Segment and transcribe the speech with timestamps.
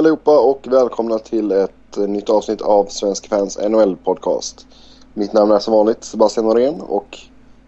[0.00, 4.66] Hej allihopa och välkomna till ett nytt avsnitt av Svensk Fans NHL Podcast.
[5.14, 7.18] Mitt namn är som vanligt Sebastian Norén och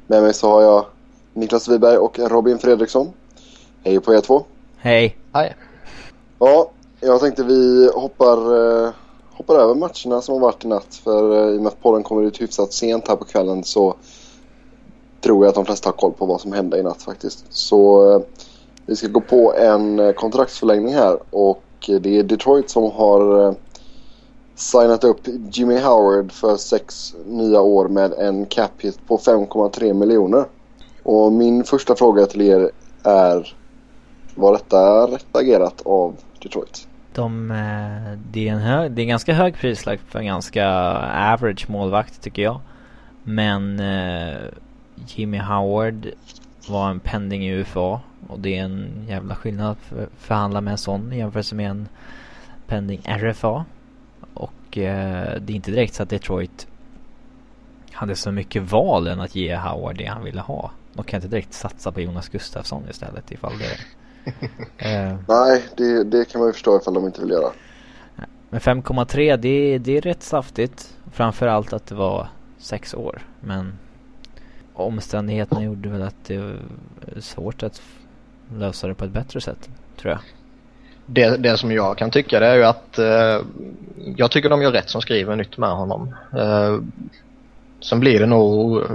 [0.06, 0.84] med mig så har jag
[1.34, 3.12] Niklas Wiberg och Robin Fredriksson.
[3.84, 4.44] Hej på er två.
[4.76, 5.16] Hej.
[5.32, 5.56] Hej.
[6.38, 6.70] Ja,
[7.00, 8.90] jag tänkte vi hoppar, eh,
[9.32, 10.94] hoppar över matcherna som har varit i natt.
[11.04, 13.94] För eh, i och med att podden kommer ut hyfsat sent här på kvällen så
[15.20, 17.44] tror jag att de flesta har koll på vad som hände i natt faktiskt.
[17.50, 18.22] Så eh,
[18.86, 23.48] vi ska gå på en eh, kontraktsförlängning här och Eh, det är Detroit som har
[23.48, 23.54] eh,
[24.54, 25.20] signat upp
[25.52, 30.44] Jimmy Howard för sex nya år med en cap hit på 5,3 miljoner.
[31.02, 32.70] Och min första fråga till er
[33.02, 33.54] är
[34.34, 36.88] var detta rätt agerat av Detroit?
[37.14, 40.68] De, eh, det, är en hög, det är en ganska hög prislapp för en ganska
[41.32, 42.60] average målvakt tycker jag.
[43.24, 43.82] Men
[45.06, 46.08] Jimmy Howard
[46.68, 50.78] var en pending i UFA och det är en jävla skillnad att förhandla med en
[50.78, 51.88] sån i jämförelse med en
[52.66, 53.64] pending RFA.
[54.34, 56.66] Och eh, det är inte direkt så att Detroit
[57.92, 60.70] hade så mycket val än att ge Howard det han ville ha.
[60.92, 63.78] De kan inte direkt satsa på Jonas Gustafsson istället ifall det
[64.78, 65.16] eh.
[65.28, 67.52] Nej, det, det kan man ju förstå ifall de inte vill göra.
[68.50, 70.96] Men 5,3 det, det är rätt saftigt.
[71.12, 73.22] Framförallt att det var sex år.
[73.40, 73.78] Men
[74.74, 76.60] omständigheterna gjorde väl att det är
[77.20, 77.82] svårt att
[78.58, 80.20] lösa det på ett bättre sätt, tror jag.
[81.06, 83.40] Det, det som jag kan tycka det är ju att eh,
[84.16, 86.14] jag tycker de gör rätt som skriver nytt med honom.
[86.38, 86.78] Eh,
[87.80, 88.86] sen blir det nog eh,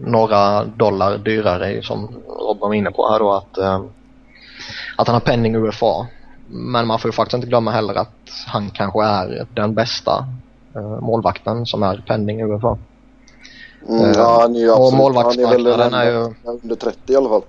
[0.00, 3.84] några dollar dyrare som Rob var inne på här då att, eh,
[4.96, 6.06] att han har penning UFA.
[6.48, 10.26] Men man får ju faktiskt inte glömma heller att han kanske är den bästa
[10.74, 12.78] eh, målvakten som är penning UFA.
[13.88, 16.34] Mm, ja, han är ju absolut, han är väl är ju...
[16.62, 17.42] under 30 i alla fall.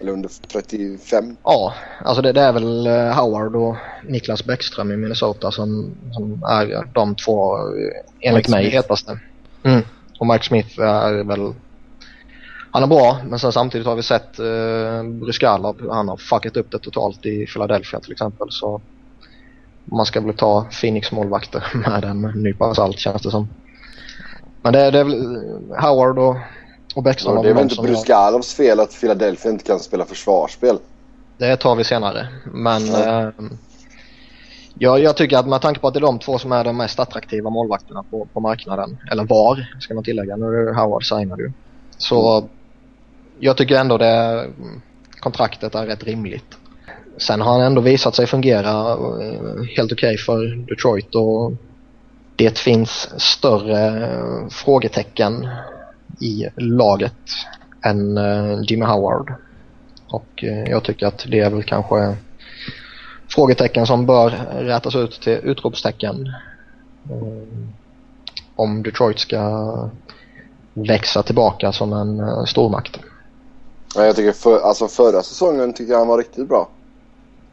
[0.00, 1.36] Eller under 35.
[1.44, 1.74] Ja,
[2.04, 3.76] alltså det, det, är väl eh, Howard och
[4.08, 7.62] Niklas Bäckström i Minnesota som, som är de två eh,
[8.20, 8.76] enligt Mike mig Smith.
[8.76, 9.18] hetaste.
[9.62, 9.82] Mm.
[10.18, 11.54] Och Mike Smith är väl
[12.72, 15.90] han är bra, men sen samtidigt har vi sett eh, Bryskalov.
[15.90, 18.46] Han har fuckat upp det totalt i Philadelphia till exempel.
[18.50, 18.80] Så
[19.84, 23.48] man ska väl ta Phoenix målvakter med en nypa salt känns det som.
[24.62, 25.42] Men det, det är väl
[25.80, 26.36] Howard och,
[26.94, 27.36] och Bäckström.
[27.36, 30.78] Ja, det är väl inte Bruskalovs fel att Philadelphia inte kan spela försvarsspel?
[31.38, 32.28] Det tar vi senare.
[32.44, 33.20] Men ja.
[33.20, 33.30] eh,
[34.74, 36.76] jag, jag tycker att med tanke på att det är de två som är de
[36.76, 38.98] mest attraktiva målvakterna på, på marknaden.
[39.10, 40.36] Eller var, ska man tillägga.
[40.36, 41.52] Nu är Howard signad ju.
[41.98, 42.50] Så mm.
[43.38, 44.46] jag tycker ändå det
[45.20, 46.56] kontraktet är rätt rimligt.
[47.18, 51.52] Sen har han ändå visat sig fungera eh, helt okej okay för Detroit och
[52.36, 54.08] det finns större
[54.50, 55.48] frågetecken
[56.20, 57.12] i laget
[57.82, 59.34] än eh, Jimmy Howard.
[60.08, 62.16] Och eh, jag tycker att det är väl kanske
[63.28, 66.26] frågetecken som bör rätas ut till utropstecken.
[67.10, 67.58] Eh,
[68.56, 69.88] om Detroit ska
[70.74, 72.98] växa tillbaka som en stormakt.
[73.94, 76.68] jag tycker för, alltså förra säsongen tycker jag han var riktigt bra.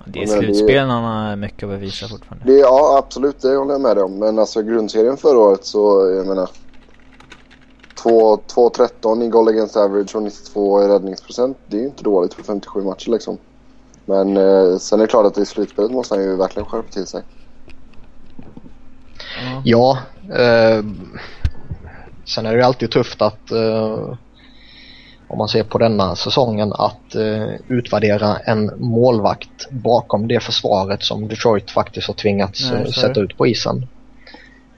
[0.06, 2.45] Det är slutspelen han har mycket att bevisa fortfarande.
[2.45, 3.41] Det, ja, absolut.
[3.41, 4.19] Det håller jag med dig om.
[4.19, 6.50] Men alltså grundserien förra året så, jag menar.
[8.03, 11.57] 2-13 i goal against average och 92 i räddningsprocent.
[11.67, 13.37] Det är ju inte dåligt för 57 matcher liksom.
[14.05, 17.07] Men eh, sen är det klart att i slutspelet måste han ju verkligen skärpa till
[17.07, 17.23] sig.
[19.63, 19.97] Ja.
[20.29, 20.83] Eh,
[22.25, 24.13] sen är det ju alltid tufft att eh,
[25.27, 31.27] om man ser på denna säsongen att eh, utvärdera en målvakt bakom det försvaret som
[31.27, 33.87] Detroit faktiskt har tvingats Nej, eh, sätta ut på isen.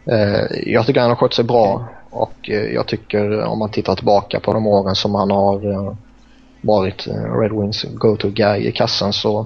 [0.06, 3.96] Eh, jag tycker han har skött sig bra och eh, jag tycker om man tittar
[3.96, 5.94] tillbaka på de åren som han har eh,
[6.62, 9.46] varit eh, Red Wings go-to guy i kassan så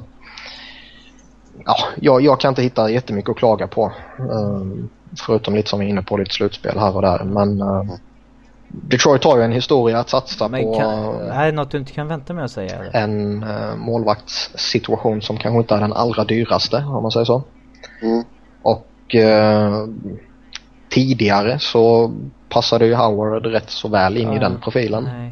[1.66, 3.92] ja, jag, jag, kan inte hitta jättemycket att klaga på.
[5.26, 7.24] förutom lite som vi är inne på, lite slutspel här och där.
[7.24, 7.64] Men
[8.68, 10.74] Detroit har ju en historia att satsa Men på.
[10.74, 10.90] Kan,
[11.30, 12.76] är det något du inte kan vänta med att säga?
[12.76, 12.96] Eller?
[12.96, 17.44] En uh, målvaktssituation som kanske inte är den allra dyraste om man säger så.
[18.02, 18.24] Mm.
[18.62, 19.88] Och uh,
[20.94, 22.14] tidigare så
[22.50, 25.04] passade ju Howard rätt så väl in ja, i den profilen.
[25.04, 25.32] Nej.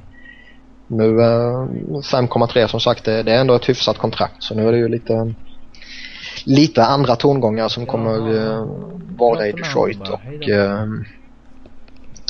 [0.87, 4.67] Nu uh, eh, 5,3 som sagt det, det, är ändå ett hyfsat kontrakt så nu
[4.67, 5.33] är det ju lite
[6.45, 8.67] lite andra tongångar som ja, kommer uh,
[9.17, 10.19] vara i Detroit och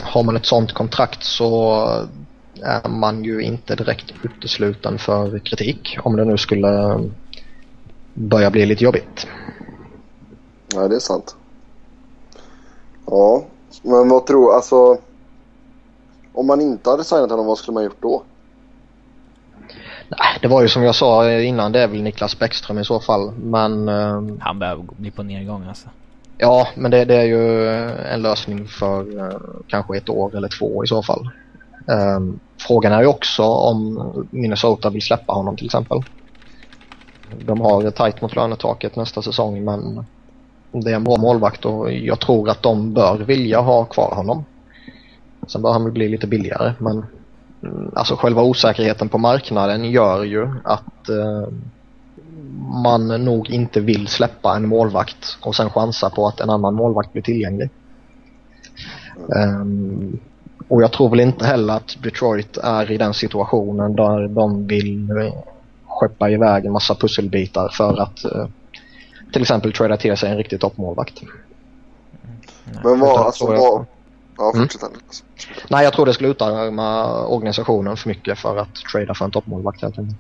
[0.04, 1.86] har man ett sånt kontrakt så
[2.62, 7.00] är man ju inte direkt utesluten för kritik om det nu skulle
[8.14, 9.28] börja bli lite jobbigt.
[10.76, 11.36] Nej, det är sant.
[13.06, 13.44] Ja,
[13.82, 14.98] men vad tror alltså
[16.34, 18.24] om man inte hade signat honom, vad skulle man gjort då?
[20.10, 23.00] Nej, det var ju som jag sa innan, det är väl Niklas Bäckström i så
[23.00, 23.32] fall.
[23.32, 23.90] Men...
[23.90, 25.90] Eh, Han behöver bli på nedgång alltså.
[26.38, 27.70] Ja, men det, det är ju
[28.14, 31.30] en lösning för eh, kanske ett år eller två i så fall.
[32.18, 36.04] Um, frågan är ju också om Minnesota vill släppa honom till exempel.
[37.46, 40.06] De har tajt mot lönetaket nästa säsong men
[40.72, 44.46] det är en bra målvakt och jag tror att de bör vilja ha kvar honom.
[45.48, 47.06] Sen bör han väl bli lite billigare men
[47.64, 51.48] mm, alltså själva osäkerheten på marknaden gör ju att eh,
[52.84, 57.14] man nog inte vill släppa en målvakt och sen chansa på att en annan målvakt
[57.14, 57.70] blir tillgänglig.
[59.28, 60.20] Um,
[60.68, 65.10] och jag tror väl inte heller att Detroit är i den situationen där de vill
[65.10, 65.34] eh,
[65.88, 68.46] skeppa iväg en massa pusselbitar för att uh,
[69.32, 71.22] till exempel trada till sig en riktig toppmålvakt.
[72.84, 73.86] Men vad, alltså vad...
[74.38, 74.62] Ja, mm.
[74.62, 75.00] fortsätt mm.
[75.68, 79.82] Nej, jag tror det skulle utarma organisationen för mycket för att trada för en toppmålvakt
[79.82, 80.18] helt enkelt.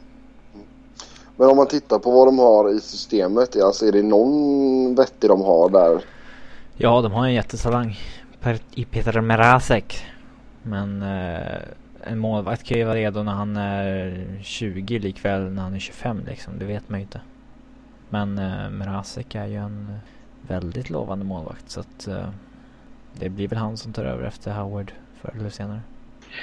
[1.36, 5.30] Men om man tittar på vad de har i systemet, alltså är det någon vettig
[5.30, 6.02] de har där?
[6.76, 8.00] Ja, de har en jättetalang
[8.76, 10.06] i Peter Merasek.
[10.64, 11.58] Men eh,
[12.04, 16.22] en målvakt kan ju vara redo när han är 20 likväl när han är 25
[16.28, 16.60] liksom.
[16.60, 17.22] Det vet man ju inte.
[18.12, 20.00] Men eh, Merasek är ju en
[20.48, 22.30] väldigt lovande målvakt så att eh,
[23.14, 24.92] det blir väl han som tar över efter Howard
[25.22, 25.82] förr eller senare.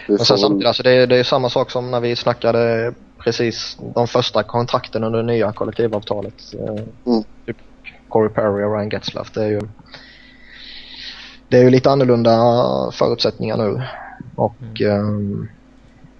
[0.08, 3.78] Men sen samtidigt, alltså det, är, det är samma sak som när vi snackade precis
[3.94, 6.54] de första kontrakten under det nya kollektivavtalet.
[6.54, 7.24] Eh, mm.
[7.46, 7.56] Typ
[8.08, 9.30] Corey Perry och Ryan Getzlaff.
[9.32, 9.60] Det är ju
[11.48, 12.40] det är ju lite annorlunda
[12.92, 13.82] förutsättningar nu.
[14.34, 15.00] Och mm.
[15.00, 15.48] um,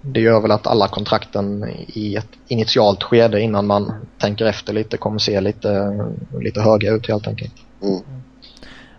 [0.01, 4.97] det gör väl att alla kontrakten i ett initialt skede innan man tänker efter lite
[4.97, 5.95] kommer se lite,
[6.41, 7.53] lite höga ut helt enkelt.
[7.81, 8.01] Mm.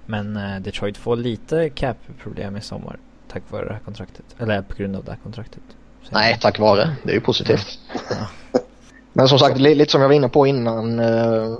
[0.06, 2.96] Men uh, Detroit får lite cap-problem i sommar
[3.32, 4.24] tack vare det här kontraktet.
[4.38, 5.62] Eller på grund av det här kontraktet.
[6.10, 6.96] Nej, tack vare.
[7.02, 7.78] Det är ju positivt.
[8.10, 8.60] Ja.
[9.12, 11.00] Men som sagt, lite som jag var inne på innan.
[11.00, 11.58] Uh,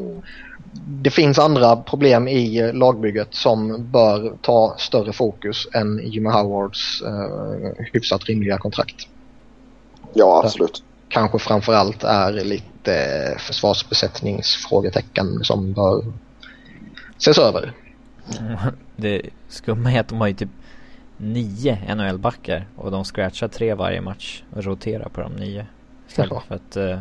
[0.87, 7.03] det finns andra problem i lagbygget som bör ta större fokus än Jimmy Howards
[7.93, 9.10] hyfsat rimliga kontrakt.
[10.13, 10.83] Ja, absolut.
[11.09, 16.05] Kanske framförallt är lite försvarsbesättningsfrågetecken som bör
[17.19, 17.73] ses över.
[18.97, 20.49] Det skumma är att de har ju typ
[21.17, 25.67] nio NHL-backar och de scratchar tre varje match och roterar på de nio.
[26.09, 26.99] Istället för att uh,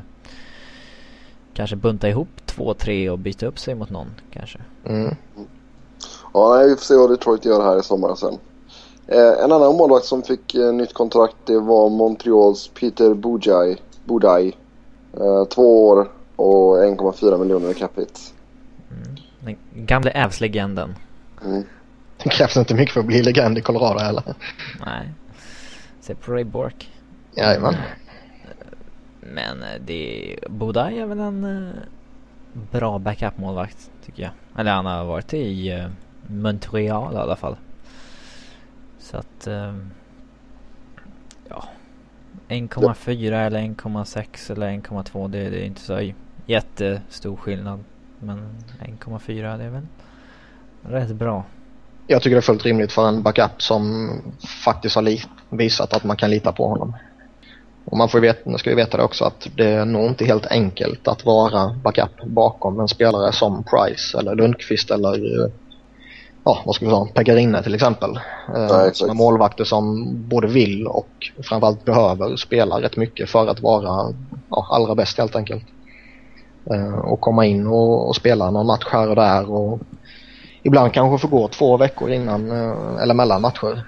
[1.54, 4.60] kanske bunta ihop två, tre och byta upp sig mot någon kanske.
[4.86, 5.16] Mm.
[6.34, 8.38] Ja, vi får se vad Detroit gör här i sommar sen.
[9.12, 13.78] Eh, en annan målvakt som fick eh, nytt kontrakt det var Montreals Peter Bujai.
[14.06, 14.56] Budai.
[15.14, 18.20] Eh, två år och 1,4 miljoner i capita.
[18.92, 19.16] Mm.
[19.40, 20.96] Den gamle Ävs-legenden.
[21.46, 21.64] Mm.
[22.24, 24.24] Det krävs inte mycket för att bli legend i Colorado heller.
[24.86, 25.10] Nej.
[26.02, 26.92] Se på Ray Bork.
[27.36, 27.76] Jajamän.
[29.20, 31.70] Men eh, det, Bodaj är väl en
[32.72, 34.32] bra backup-målvakt tycker jag.
[34.58, 35.86] Eller han har varit i
[36.28, 37.56] Montreal i alla fall.
[39.12, 39.74] Så att uh,
[41.50, 41.64] ja
[42.48, 46.12] 1,4 eller 1,6 eller 1,2 det, det är inte så
[46.46, 47.84] jättestor skillnad.
[48.20, 49.88] Men 1,4 det är väl
[50.84, 51.44] rätt bra.
[52.08, 54.10] Jag tycker det är fullt rimligt för en backup som
[54.66, 55.16] faktiskt har
[55.50, 56.96] visat att man kan lita på honom.
[57.86, 60.46] Och man får veta, ska ju veta det också att det är nog inte helt
[60.46, 65.52] enkelt att vara backup bakom en spelare som Price eller Lundqvist eller
[66.50, 68.20] ja, vad ska vi säga, Pegarine till exempel.
[68.54, 73.60] Nej, som är målvakter som både vill och framförallt behöver spela rätt mycket för att
[73.60, 74.14] vara
[74.50, 75.64] ja, allra bäst helt enkelt.
[76.72, 79.80] Eh, och komma in och, och spela någon match här och där och
[80.64, 83.84] ibland kanske få gå två veckor innan eh, eller mellan matcher.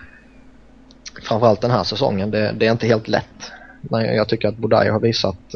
[1.24, 3.52] Framförallt den här säsongen, det, det är inte helt lätt.
[3.82, 5.56] Men jag tycker att Bodaj har visat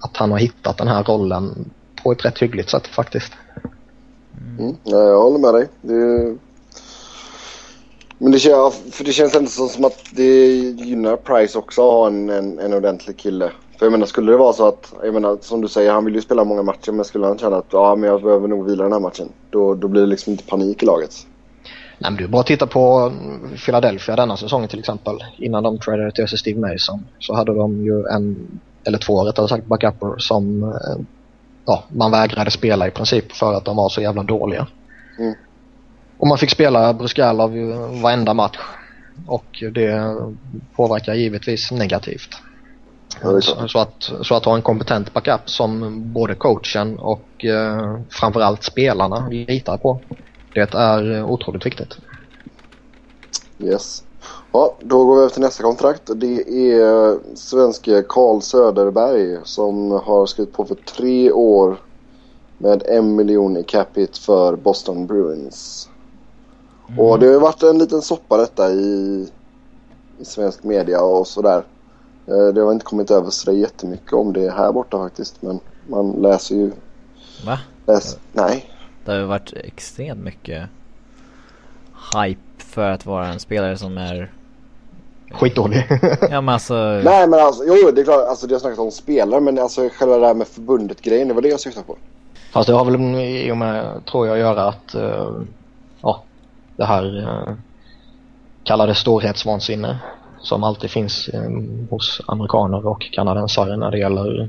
[0.00, 1.70] att han har hittat den här rollen
[2.02, 3.32] på ett rätt hyggligt sätt faktiskt.
[4.58, 4.76] Mm.
[4.84, 5.68] Ja, jag håller med dig.
[5.82, 6.36] Det...
[8.18, 12.06] Men det, känns, för det känns ändå som att det gynnar Price också att ha
[12.06, 13.50] en, en, en ordentlig kille.
[13.78, 16.14] För jag menar skulle det vara så att, jag menar som du säger, han vill
[16.14, 18.82] ju spela många matcher men skulle han känna att ja men jag behöver nog vila
[18.82, 19.28] den här matchen.
[19.50, 21.10] Då, då blir det liksom inte panik i laget.
[21.98, 23.12] Nej, men du bara titta på
[23.64, 25.16] Philadelphia denna säsongen till exempel.
[25.36, 29.48] Innan de tradade till sig Steve Mason så hade de ju en, eller två rättare
[29.48, 31.04] sagt, backuper som eh,
[31.68, 34.66] ja, man vägrade spela i princip för att de var så jävla dåliga.
[35.18, 35.34] Mm.
[36.18, 37.52] Och man fick spela Bruskalov
[38.02, 38.58] varenda match.
[39.26, 40.16] Och det
[40.76, 42.28] påverkar givetvis negativt.
[43.22, 48.00] Ja, så, så, att, så att ha en kompetent backup som både coachen och eh,
[48.10, 50.00] framförallt spelarna litar på.
[50.54, 51.98] Det är otroligt viktigt.
[53.58, 54.04] Yes.
[54.52, 56.02] Ja, då går vi över till nästa kontrakt.
[56.16, 61.76] Det är svenske Carl Söderberg som har skrivit på för tre år
[62.58, 65.88] med en miljon i capita för Boston Bruins.
[66.88, 67.00] Mm.
[67.00, 69.28] Och det har ju varit en liten soppa detta i,
[70.18, 71.64] i svensk media och sådär.
[72.26, 75.42] Eh, det har inte kommit över så jättemycket om det här borta faktiskt.
[75.42, 76.72] Men man läser ju...
[77.46, 77.58] Va?
[77.86, 78.72] Läs, nej.
[79.04, 80.68] Det har ju varit extremt mycket
[82.14, 84.32] hype för att vara en spelare som är
[85.30, 85.86] Skitdålig.
[86.30, 86.74] ja men alltså...
[87.04, 89.88] Nej men alltså, jo det är klart, alltså det har snackat om spelare men alltså
[89.92, 91.96] själva det här med förbundet grejen, det var det jag syftade på.
[92.52, 95.42] Fast det har väl i och med, tror jag, att göra att, uh,
[96.02, 96.22] ja,
[96.76, 97.54] det här uh,
[98.64, 99.98] kallade storhetsvansinne
[100.40, 104.48] som alltid finns um, hos amerikaner och kanadensare när det gäller,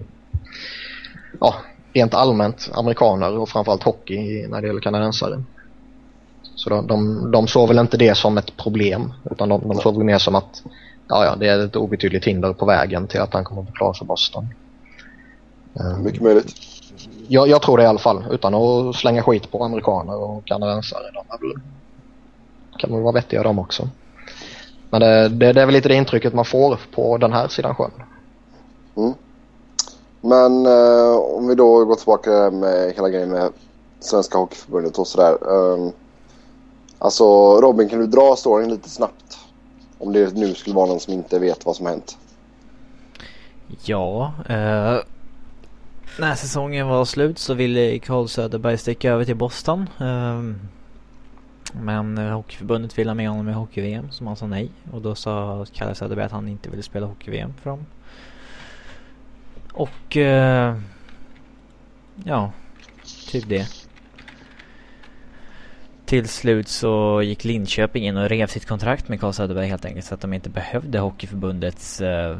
[1.40, 1.56] ja,
[1.94, 5.44] rent allmänt amerikaner och framförallt hockey när det gäller kanadensare.
[6.60, 9.98] Så de, de, de såg väl inte det som ett problem utan de, de såg
[9.98, 10.64] väl mer som att
[11.08, 13.94] ja, ja, det är ett obetydligt hinder på vägen till att han kommer att klar
[13.94, 14.48] för Boston.
[16.04, 16.56] Mycket möjligt.
[17.28, 21.04] Jag, jag, tror det i alla fall utan att slänga skit på amerikaner och kanadensare.
[21.14, 21.24] De
[22.78, 23.90] kan väl vara vettiga de också.
[24.90, 27.76] Men det, det, det, är väl lite det intrycket man får på den här sidan
[27.76, 27.92] sjön.
[28.96, 29.14] Mm.
[30.22, 33.52] Men eh, om vi då går tillbaka med hela grejen med
[34.00, 35.32] Svenska Hockeyförbundet och sådär.
[35.32, 35.92] Eh,
[37.00, 37.24] Alltså
[37.62, 39.40] Robin, kan du dra storyn lite snabbt?
[39.98, 42.18] Om det nu skulle vara någon som inte vet vad som har hänt.
[43.84, 44.98] Ja, eh,
[46.20, 49.90] när säsongen var slut så ville Carl Söderberg sticka över till Boston.
[50.00, 50.42] Eh,
[51.74, 54.72] men Hockeyförbundet ville ha med honom i Hockey-VM som han sa nej.
[54.92, 57.86] Och då sa Kalle Söderberg att han inte ville spela Hockey-VM för dem.
[59.74, 60.78] Och eh,
[62.24, 62.52] ja,
[63.28, 63.68] typ det.
[66.10, 70.06] Till slut så gick Linköping in och rev sitt kontrakt med Carl Söderberg helt enkelt
[70.06, 72.38] så att de inte behövde Hockeyförbundets eh,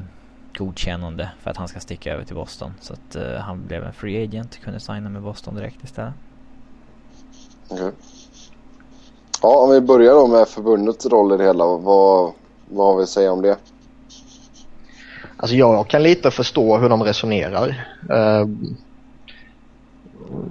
[0.58, 2.72] godkännande för att han ska sticka över till Boston.
[2.82, 6.14] Så att eh, han blev en free agent och kunde signa med Boston direkt istället.
[7.70, 7.92] Okay.
[9.42, 11.66] Ja, om vi börjar då med förbundets roll i det hela.
[11.66, 12.32] Vad,
[12.70, 13.58] vad har vi att säga om det?
[15.38, 17.88] Alltså jag kan lite förstå hur de resonerar.
[18.10, 18.48] Uh,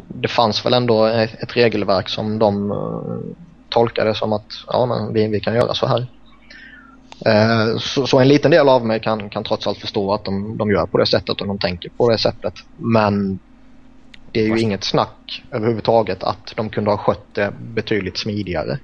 [0.09, 3.37] det fanns väl ändå ett regelverk som de eh,
[3.69, 6.07] tolkade som att ja, men vi, vi kan göra så här.
[7.27, 10.57] Eh, så, så, en liten del av mig kan, kan trots allt förstå att de,
[10.57, 12.55] de gör på det sättet och de tänker på det sättet.
[12.77, 13.39] Men
[14.33, 18.79] det är ju inget snack överhuvudtaget att de kunde ha skött det betydligt smidigare.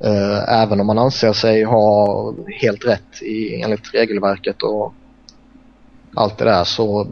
[0.00, 4.94] Eh, även om man anser sig ha helt rätt i, enligt regelverket och
[6.14, 7.06] allt det där så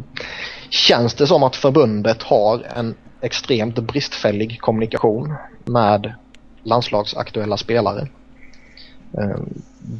[0.72, 6.14] känns det som att förbundet har en extremt bristfällig kommunikation med
[6.62, 8.08] landslagsaktuella spelare.
[9.18, 9.40] Eh,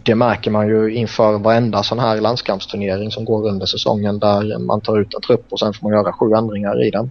[0.04, 4.80] det märker man ju inför varenda sån här landskampsturnering som går under säsongen där man
[4.80, 7.10] tar ut en trupp och sen får man göra sju ändringar i den.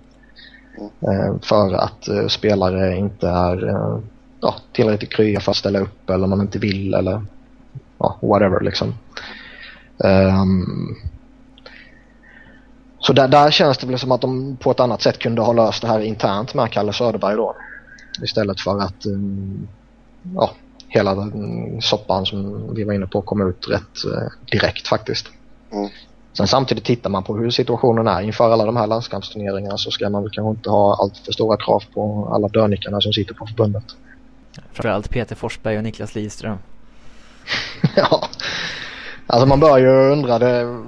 [1.02, 3.74] Eh, för att eh, spelare inte är
[4.42, 7.26] ja, tillräckligt krya för att ställa upp eller man inte vill eller
[7.98, 8.94] ja, whatever liksom.
[10.04, 10.96] Ehm,
[13.02, 15.42] Um, så där, där känns det väl som att de på ett annat sätt kunde
[15.42, 17.56] ha löst det här internt med Kalle Söderberg då.
[18.24, 19.68] Istället för att um,
[20.36, 20.52] ja,
[20.88, 25.28] hela den soppan som vi var inne på kom ut rätt uh, direkt faktiskt.
[25.72, 25.90] Mm.
[26.34, 30.10] Sen samtidigt tittar man på hur situationen är inför alla de här landskampsturneringarna så ska
[30.10, 33.48] man väl kanske inte ha allt för stora krav på alla dörrnickarna som sitter på
[33.48, 33.84] förbundet.
[34.72, 36.58] Framförallt Peter Forsberg och Niklas Lidström.
[37.96, 38.28] ja,
[39.28, 40.84] alltså man bör ju undra det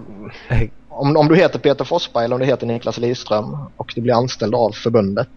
[0.94, 4.14] om, om du heter Peter Forsberg eller om du heter Niklas Lidström och du blir
[4.14, 5.30] anställd av förbundet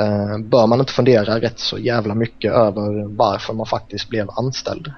[0.00, 4.92] eh, bör man inte fundera rätt så jävla mycket över varför man faktiskt blev anställd.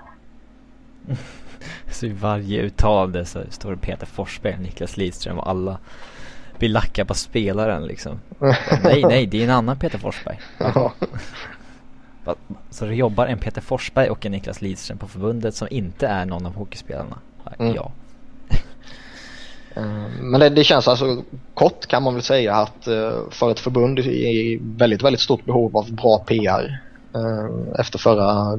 [1.91, 5.79] så i varje uttalande så står det Peter Forsberg, Niklas Lidström och alla
[6.59, 8.21] blir lacka på spelaren liksom.
[8.83, 10.41] nej, nej, det är en annan Peter Forsberg.
[12.71, 16.25] Så det jobbar en Peter Forsberg och en Niklas Lidström på förbundet som inte är
[16.25, 17.19] någon av hockeyspelarna?
[17.59, 17.75] Mm.
[17.75, 17.93] Ja.
[19.77, 21.23] Eh, men det, det, känns alltså
[21.55, 25.77] kort kan man väl säga att eh, för ett förbund i väldigt, väldigt stort behov
[25.77, 26.81] av bra PR
[27.15, 28.59] eh, efter förra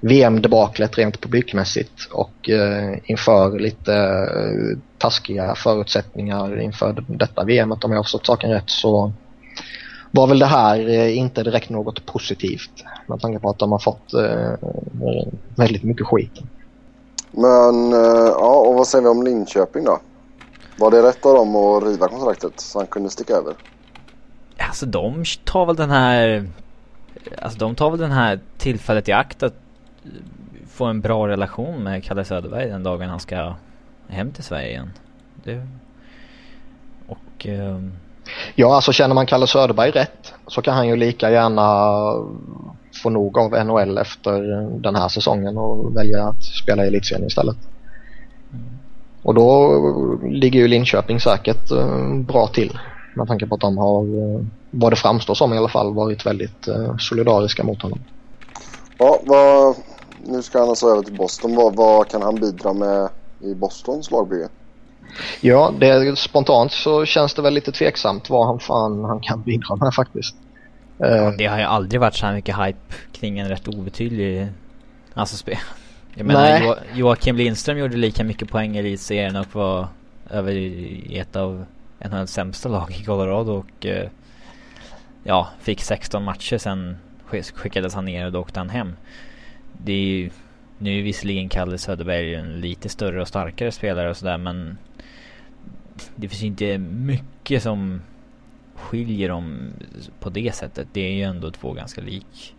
[0.00, 2.50] VM-debaklet rent publikmässigt och
[3.04, 4.28] inför lite
[4.98, 9.12] taskiga förutsättningar inför detta VM om jag har förstått saken rätt så
[10.10, 14.14] var väl det här inte direkt något positivt med tanke på att de har fått
[15.56, 16.42] väldigt mycket skit.
[17.40, 17.92] Men
[18.30, 20.00] ja, och vad säger vi om Linköping då?
[20.78, 23.54] Var det rätt av dem att riva kontraktet så han kunde sticka över?
[24.58, 26.48] Alltså de tar väl den här...
[27.42, 29.54] Alltså de tar väl den här tillfället i akt att
[30.68, 33.54] få en bra relation med Kalle Söderberg den dagen han ska
[34.08, 34.92] hem till Sverige igen.
[35.44, 35.66] Det...
[37.06, 37.46] Och...
[37.46, 37.78] Eh...
[38.54, 41.64] Ja, alltså känner man Kalle Söderberg rätt så kan han ju lika gärna
[43.02, 44.40] få nog av NHL efter
[44.80, 47.56] den här säsongen och välja att spela i elitserien istället.
[48.52, 48.64] Mm.
[49.22, 49.72] Och då
[50.30, 52.78] ligger ju Linköping säkert eh, bra till
[53.14, 56.26] med tanke på att de har, eh, vad det framstår som i alla fall, varit
[56.26, 57.98] väldigt eh, solidariska mot honom.
[58.98, 59.76] Ja, vad,
[60.26, 61.56] nu ska han alltså över till Boston.
[61.56, 63.08] Vad, vad kan han bidra med
[63.40, 64.48] i Bostons lagbygge?
[65.40, 69.76] Ja, det, spontant så känns det väl lite tveksamt vad han fan han kan bidra
[69.76, 70.36] med faktiskt.
[70.98, 74.48] Ja, eh, det har ju aldrig varit så här mycket hype kring en rätt obetydlig
[75.14, 75.58] alltså spel.
[76.14, 79.88] Jag menar jo Joakim Lindström gjorde lika mycket poäng i elitserien och var
[80.30, 81.64] över i ett av
[81.98, 84.08] NHLs sämsta lag i Colorado och eh,
[85.24, 86.96] ja, fick 16 matcher sen
[87.54, 88.92] skickades han ner och då åkte han hem.
[89.72, 90.30] Det är ju,
[90.78, 94.78] nu är visserligen Kalle Söderberg en lite större och starkare spelare och sådär men
[96.16, 98.00] det finns inte mycket som
[98.78, 99.72] skiljer dem
[100.20, 100.88] på det sättet.
[100.92, 102.56] Det är ju ändå två ganska lik.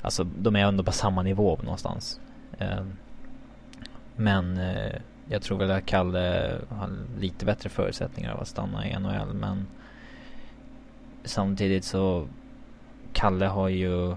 [0.00, 2.20] Alltså de är ändå på samma nivå någonstans.
[2.58, 2.84] Eh,
[4.16, 4.94] men eh,
[5.28, 6.90] jag tror väl att Kalle har
[7.20, 9.66] lite bättre förutsättningar av att stanna i NHL men
[11.24, 12.28] samtidigt så
[13.12, 14.14] Kalle har ju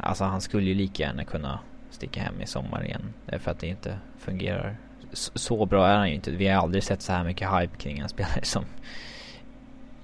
[0.00, 1.58] Alltså han skulle ju lika gärna kunna
[1.90, 3.14] sticka hem i sommar igen.
[3.38, 4.76] För att det inte fungerar.
[5.12, 6.30] Så bra är han ju inte.
[6.30, 8.64] Vi har aldrig sett så här mycket hype kring en spelare som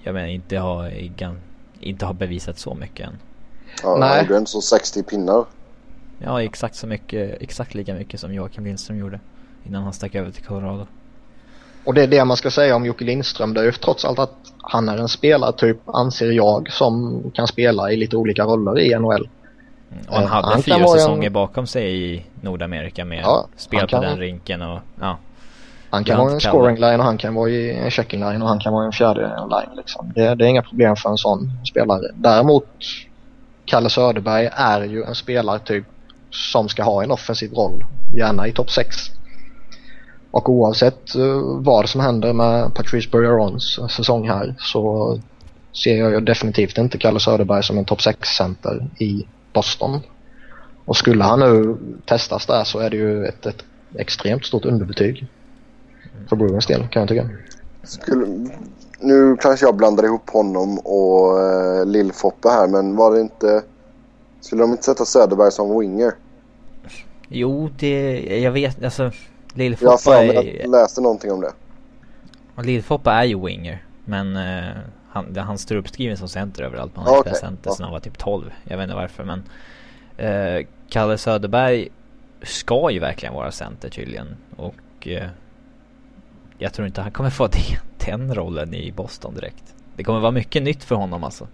[0.03, 0.93] jag menar inte har,
[1.81, 3.19] inte har bevisat så mycket än.
[3.83, 4.09] Ja, Nej.
[4.09, 5.45] han gjorde en så 60 pinnar.
[6.19, 9.21] Ja, exakt så mycket, exakt lika mycket som Joakim Lindström gjorde
[9.67, 10.87] innan han stack över till Colorado.
[11.85, 13.55] Och det är det man ska säga om Jocke Lindström.
[13.55, 17.93] Det är ju trots allt att han är en spelartyp, anser jag, som kan spela
[17.93, 19.29] i lite olika roller i NHL.
[19.93, 21.33] Mm, och han hade han fyra säsonger en...
[21.33, 25.19] bakom sig i Nordamerika med ja, spel på den rinken och ja.
[25.93, 28.49] Han kan vara en scoring line och han kan vara i en checking line och
[28.49, 30.13] han kan vara en fjärde line liksom.
[30.15, 32.03] Det, det är inga problem för en sån spelare.
[32.15, 32.67] Däremot
[33.65, 35.85] Kalle Söderberg är ju en spelartyp
[36.31, 37.85] som ska ha en offensiv roll.
[38.17, 38.97] Gärna i topp 6.
[40.31, 45.19] Och oavsett uh, vad som händer med Patrice Bergerons säsong här så
[45.85, 50.01] ser jag ju definitivt inte Kalle Söderberg som en topp 6-center i Boston.
[50.85, 51.77] Och skulle han nu
[52.07, 53.65] testas där så är det ju ett, ett
[53.99, 55.27] extremt stort underbetyg.
[56.29, 57.29] För Bruins del kan jag tycka.
[57.83, 58.27] Skulle,
[59.01, 63.63] nu kanske jag blandar ihop honom och uh, Lill-Foppe här men var det inte...
[64.41, 66.13] Skulle de inte sätta Söderberg som winger?
[67.29, 68.21] Jo, det...
[68.39, 69.11] Jag vet alltså...
[69.55, 70.61] Lill-Foppa jag, är...
[70.61, 71.53] jag läste någonting om det.
[72.63, 73.85] Lill-Foppa är ju winger.
[74.05, 74.77] Men uh,
[75.09, 76.93] han, han står uppskriven som center överallt.
[76.95, 77.35] Han har okay.
[77.35, 77.75] center ja.
[77.75, 78.51] sedan han var typ 12.
[78.65, 79.43] Jag vet inte varför men.
[80.21, 81.89] Uh, Kalle Söderberg
[82.43, 84.37] ska ju verkligen vara center tydligen.
[84.57, 85.23] Och uh,
[86.63, 87.49] jag tror inte han kommer få
[88.07, 89.65] den rollen i Boston direkt.
[89.97, 91.47] Det kommer vara mycket nytt för honom alltså.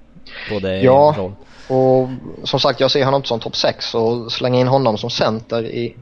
[0.51, 1.33] Både ja, roll.
[1.69, 2.09] och
[2.45, 5.65] som sagt jag ser honom inte som topp 6 och slänga in honom som center
[5.67, 5.97] i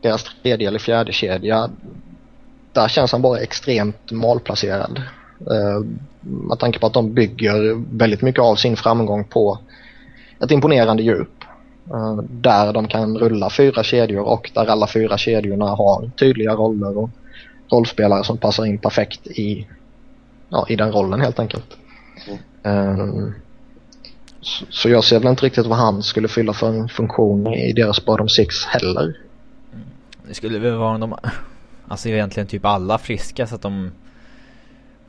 [0.00, 1.70] deras tredje eller fjärde kedja
[2.72, 5.02] där känns han bara extremt malplacerad.
[5.40, 5.86] Uh,
[6.20, 9.58] med tanke på att de bygger väldigt mycket av sin framgång på
[10.42, 11.44] ett imponerande djup.
[11.94, 16.98] Uh, där de kan rulla fyra kedjor och där alla fyra kedjorna har tydliga roller
[16.98, 17.10] och
[17.68, 19.66] rollspelare som passar in perfekt i,
[20.48, 21.76] ja, i den rollen helt enkelt.
[22.64, 23.00] Mm.
[23.00, 23.30] Uh,
[24.40, 27.72] så, så jag ser väl inte riktigt vad han skulle fylla för en funktion i
[27.72, 29.16] deras bottom six heller.
[30.28, 31.16] Det skulle väl vara om de,
[31.88, 33.90] alltså egentligen typ alla friska så att de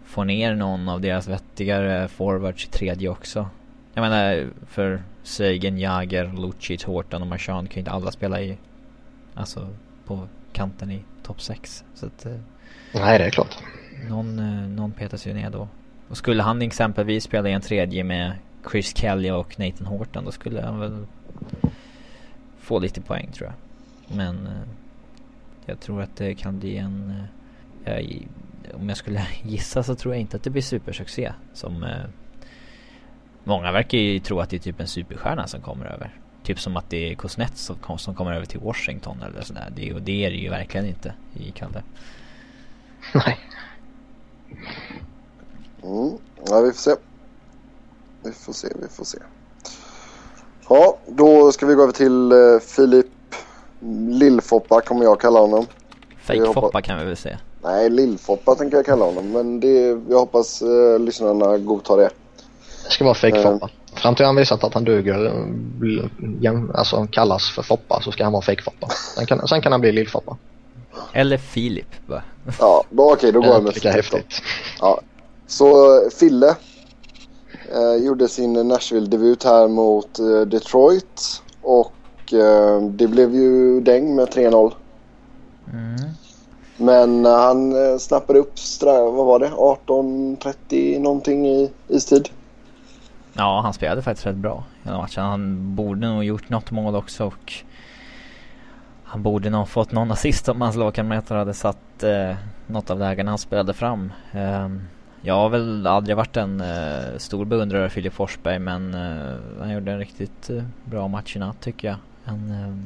[0.06, 3.50] får ner någon av deras vettigare forwards i tredje också.
[3.93, 8.58] Jag menar för Sagan, Jager, Lucic, Horton och Marchand kan ju inte alla spela i,
[9.34, 9.67] alltså
[10.06, 11.84] på kanten i topp 6.
[11.94, 12.36] Så att, eh,
[12.94, 13.58] Nej det är klart.
[14.10, 15.68] Någon, eh, någon petas ju ner då.
[16.10, 18.32] Och skulle han exempelvis spela i en tredje med
[18.72, 21.06] Chris Kelly och Nathan Horton då skulle han väl
[22.60, 24.18] få lite poäng tror jag.
[24.18, 24.68] Men eh,
[25.66, 27.24] jag tror att det kan bli en...
[27.84, 28.28] Jag,
[28.74, 31.32] om jag skulle gissa så tror jag inte att det blir supersuccé.
[31.54, 31.86] Som...
[33.44, 36.12] Många verkar ju tro att det är typ en superstjärna som kommer över.
[36.48, 39.74] Typ som att det är Kuznets som, som kommer över till Washington eller sådär.
[39.76, 41.84] Det, och det är det ju verkligen inte i Kalle.
[43.14, 43.40] Nej.
[45.84, 46.18] Mm.
[46.46, 46.96] Ja, vi får se.
[48.24, 49.18] Vi får se, vi får se.
[50.70, 53.36] Ja, då ska vi gå över till uh, Filip
[54.10, 55.66] Lillfoppa kommer jag kalla honom.
[56.22, 57.40] Fake-Foppa kan vi väl säga.
[57.64, 59.32] Nej, Lillfoppa tänker jag kalla honom.
[59.32, 62.10] Men det, jag hoppas uh, lyssnarna godtar det.
[62.84, 63.70] Det ska vara Fake-Foppa.
[64.02, 65.46] Fram till han visat att han duger,
[66.74, 68.88] alltså kallas för Foppa så ska han vara fake-Foppa.
[69.16, 70.38] Sen kan, sen kan han bli lill-Foppa.
[71.14, 72.22] Eller Filip va?
[72.60, 74.42] Ja, då, okej, då går jag med Lika häftigt.
[75.48, 76.56] Så eh, Fille
[77.76, 84.28] eh, gjorde sin Nashville-debut här mot eh, Detroit och eh, det blev ju däng med
[84.28, 84.74] 3-0.
[85.74, 86.12] Mm.
[86.78, 92.30] Men eh, han eh, snappade upp, vad var det, 18.30 någonting i istid.
[93.38, 95.23] Ja, han spelade faktiskt rätt bra hela matchen.
[95.23, 97.54] Han borde nog gjort något mål också och
[99.04, 102.36] han borde nog fått någon assist om hans lagkamrater hade satt eh,
[102.67, 104.13] något av lägena han spelade fram.
[104.32, 104.69] Eh,
[105.21, 109.71] jag har väl aldrig varit en eh, stor beundrare av Filip Forsberg men eh, han
[109.71, 111.97] gjorde en riktigt eh, bra match i natt tycker jag.
[112.26, 112.86] En, ehm,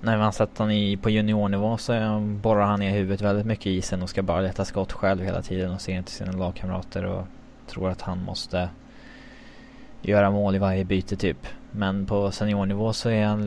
[0.00, 3.66] när man sett honom i, på juniornivå så eh, borrar han ner huvudet väldigt mycket
[3.66, 7.04] i isen och ska bara leta skott själv hela tiden och ser inte sina lagkamrater
[7.04, 7.26] och
[7.66, 8.70] tror att han måste
[10.02, 11.46] göra mål i varje byte typ.
[11.70, 13.42] Men på seniornivå så är han,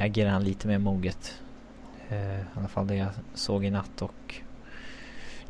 [0.00, 1.40] agerar han lite mer moget.
[2.08, 4.34] Eh, I alla fall det jag såg i natt och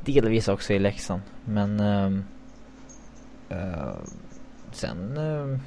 [0.01, 1.23] delvis också i Leksand.
[1.45, 2.25] Men ehm,
[3.49, 3.95] eh,
[4.73, 5.59] sen eh,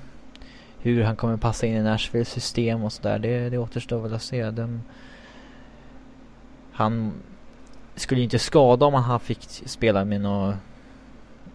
[0.80, 4.22] hur han kommer passa in i Nashvilles system och sådär det, det återstår väl att
[4.22, 4.52] se.
[4.52, 4.82] Den,
[6.72, 7.14] han
[7.96, 10.56] skulle ju inte skada om han fick spela med något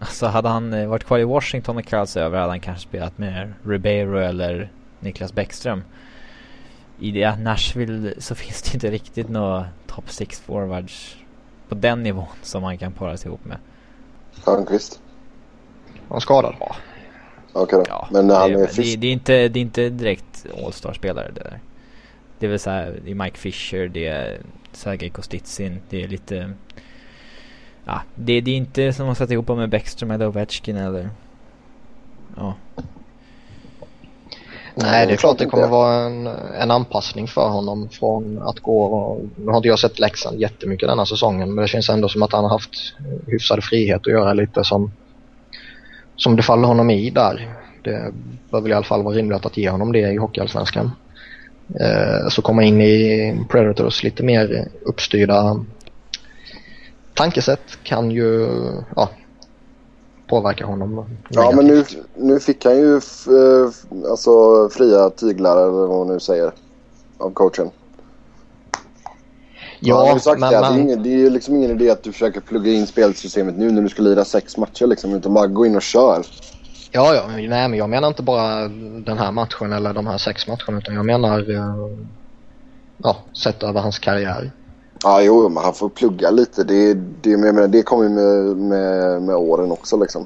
[0.01, 3.17] Alltså hade han eh, varit kvar i Washington och kallats över hade han kanske spelat
[3.17, 5.83] med Ribeiro eller Niklas Bäckström.
[6.99, 11.15] I det Nashville så finns det inte riktigt några top 6 forwards
[11.69, 13.57] på den nivån som han kan paras ihop med.
[14.45, 15.01] Hörnqvist.
[16.09, 16.55] Han skadad.
[16.59, 16.75] Ja.
[17.53, 17.85] Okej då.
[17.87, 18.99] Ja, Men när han det, är det, frisk.
[18.99, 21.59] det, är inte, det är inte direkt All-star-spelare det där.
[22.39, 26.53] Det är väl såhär, det är Mike Fisher, det är Sergej Kostitsin, det är lite...
[27.85, 31.09] Ja, det, det är inte som att sätta ihop med Bäckström eller Ovechkin eller...
[32.37, 32.53] Ja.
[34.75, 36.27] Nej, det är klart det kommer vara en,
[36.59, 40.89] en anpassning för honom från att gå och, Nu har inte jag sett Leksand jättemycket
[40.89, 42.93] denna säsongen men det känns ändå som att han har haft
[43.27, 44.91] hyfsad frihet att göra lite som,
[46.15, 47.55] som det faller honom i där.
[47.83, 48.13] Det
[48.49, 50.91] bör väl i alla fall vara rimligt att ge honom det i Hockeyallsvenskan.
[51.79, 55.65] Eh, så komma in i Predators lite mer uppstyrda
[57.13, 58.47] tankesätt kan ju
[58.95, 59.09] ja,
[60.27, 62.05] påverka honom Ja, men nu, negativt.
[62.15, 63.69] nu fick han ju eh,
[64.09, 64.31] alltså,
[64.69, 66.51] fria tyglar eller vad man nu säger
[67.17, 67.71] av coachen.
[69.81, 71.29] han har Ja, ju sagt men, det, att det, är men, ingen, det är ju
[71.29, 74.57] liksom ingen idé att du försöker plugga in spelsystemet nu när du ska lira sex
[74.57, 76.23] matcher liksom, utan bara gå in och kör.
[76.91, 78.67] Ja, ja, nej men jag menar inte bara
[79.05, 81.75] den här matchen eller de här sex matcherna utan jag menar eh,
[82.97, 84.51] ja, sett över hans karriär.
[85.03, 86.63] Ja, jo, men han får plugga lite.
[86.63, 90.25] Det, det, jag menar, det kommer ju med, med, med åren också liksom.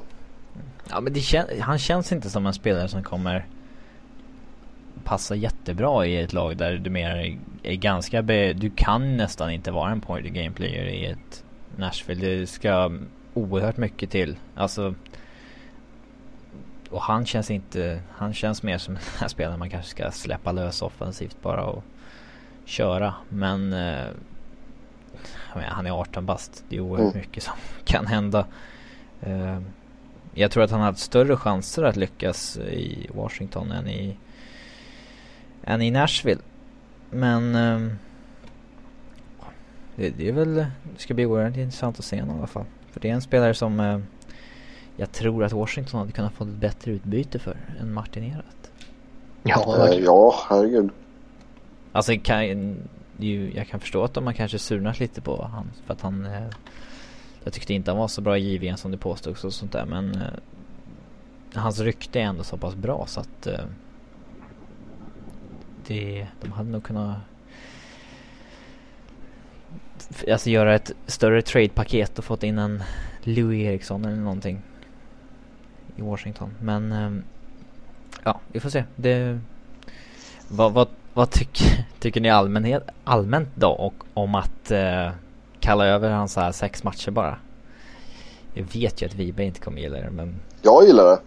[0.90, 3.46] Ja men det kän- han känns inte som en spelare som kommer
[5.04, 9.70] passa jättebra i ett lag där du mer är, ganska be- Du kan nästan inte
[9.70, 11.44] vara en point game player i ett
[11.76, 12.26] Nashville.
[12.26, 12.92] Det ska
[13.34, 14.36] oerhört mycket till.
[14.54, 14.94] Alltså
[16.90, 20.52] och han känns inte, han känns mer som den här spelaren man kanske ska släppa
[20.52, 21.84] lös offensivt bara och
[22.64, 23.14] köra.
[23.28, 24.06] Men eh,
[25.64, 26.64] han är 18 bast.
[26.68, 27.18] Det är oerhört Mm.
[27.26, 28.46] mycket som kan hända.
[29.20, 29.60] Eh,
[30.34, 34.16] jag tror att han hade större chanser att lyckas i Washington än i,
[35.64, 36.40] än i Nashville.
[37.10, 37.98] Men ehm,
[39.96, 40.66] det, det är väl, det
[40.96, 42.64] ska bli oerhört intressant att se honom i alla fall.
[42.90, 43.98] För det är en spelare som eh,
[44.96, 48.70] jag tror att Washington hade kunnat få ett bättre utbyte för än Martin Erat.
[49.42, 50.90] Ja, Eh, ja, herregud.
[51.92, 52.76] Alltså kan,
[53.18, 56.26] ju, jag kan förstå att de har kanske surnat lite på han för att han
[56.26, 56.46] eh,
[57.44, 59.86] Jag tyckte inte han var så bra i JVM som det påstods och sånt där
[59.86, 60.28] men eh,
[61.54, 63.64] Hans rykte är ändå så pass bra så att eh,
[65.86, 67.16] det, De hade nog kunnat
[70.30, 72.82] Alltså göra ett större trade-paket och fått in en
[73.22, 74.62] Louis Eriksson eller någonting
[75.96, 77.10] I Washington men eh,
[78.24, 78.84] Ja vi får se.
[78.96, 79.40] Det
[80.48, 85.08] vad, vad, vad tycker, tycker ni allmänhet, allmänt då och, om att eh,
[85.60, 87.38] kalla över hans så här sex matcher bara?
[88.54, 91.18] Jag vet ju att Wiberg inte kommer gilla det men Jag gillar det.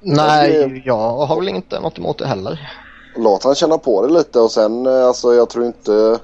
[0.00, 2.70] nej, jag har väl inte något emot det heller.
[3.16, 6.18] Låt han känna på det lite och sen eh, alltså jag tror inte...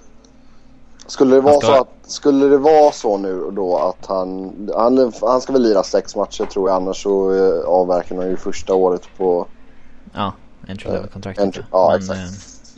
[1.07, 5.13] Skulle det vara ska- så att skulle det vara så nu då att han, han,
[5.21, 8.75] han ska väl lira sex matcher tror jag annars så eh, avverkar han ju första
[8.75, 9.47] året på
[10.15, 10.33] ja,
[10.69, 11.39] entry level kontrakt.
[11.41, 11.63] entry.
[11.71, 12.19] Ja men, exakt.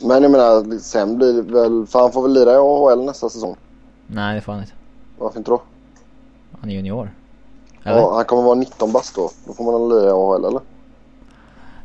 [0.01, 3.05] eh, Men jag menar sen blir det väl, för han får väl lira i AHL
[3.05, 3.55] nästa säsong.
[4.07, 4.73] nej det får han inte.
[5.17, 5.61] Varför inte då?
[6.61, 7.11] Han är junior.
[7.83, 7.97] Eller?
[7.99, 9.29] Ja, han kommer vara 19 bast då.
[9.47, 10.61] Då får man lira i AHL eller?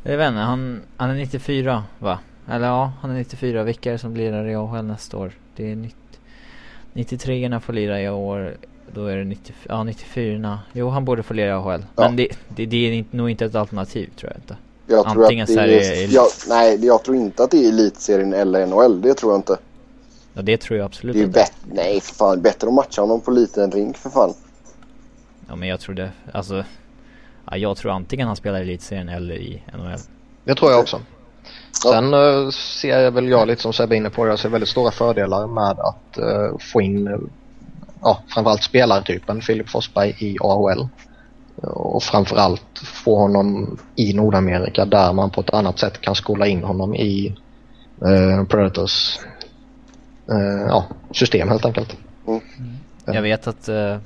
[0.02, 2.18] Jag vet inte, han, han är 94 va?
[2.48, 3.62] Eller ja, han är 94.
[3.62, 5.32] Vilka är det som lirar i AHL nästa år?
[5.56, 5.96] Det är 90,
[6.92, 8.56] 93 får lira i år.
[8.94, 11.84] Då är det 90, ja, 94 Jo, han borde få lira i AHL.
[11.96, 12.02] Ja.
[12.02, 14.56] Men det, det, det är nog inte ett alternativ tror jag inte.
[14.90, 18.32] Jag tror Antingen att det är jag, Nej, jag tror inte att det är elitserien
[18.32, 19.00] eller NHL.
[19.00, 19.58] Det tror jag inte.
[20.34, 21.46] Ja, det tror jag absolut Det är inte.
[21.72, 22.42] Nej, för fan.
[22.42, 24.34] Bättre att matcha honom på liten rink för fan.
[25.48, 26.10] Ja, men jag tror det.
[26.32, 26.64] Alltså,
[27.50, 29.98] ja, jag tror antingen han spelar i elitserien eller i NHL.
[30.44, 31.00] Det tror jag också.
[31.84, 31.92] Ja.
[31.92, 34.68] Sen eh, ser jag väl jag lite som Sebbe inne på det, jag ser väldigt
[34.68, 37.30] stora fördelar med att eh, få in
[38.02, 40.88] ja, framförallt spelartypen Filip Forsberg i AHL.
[41.62, 46.64] Och framförallt få honom i Nordamerika där man på ett annat sätt kan skola in
[46.64, 47.36] honom i
[48.06, 49.18] eh, Predators
[50.30, 51.96] eh, ja, system helt enkelt.
[52.26, 52.40] Ja.
[53.04, 53.96] Jag vet att uh,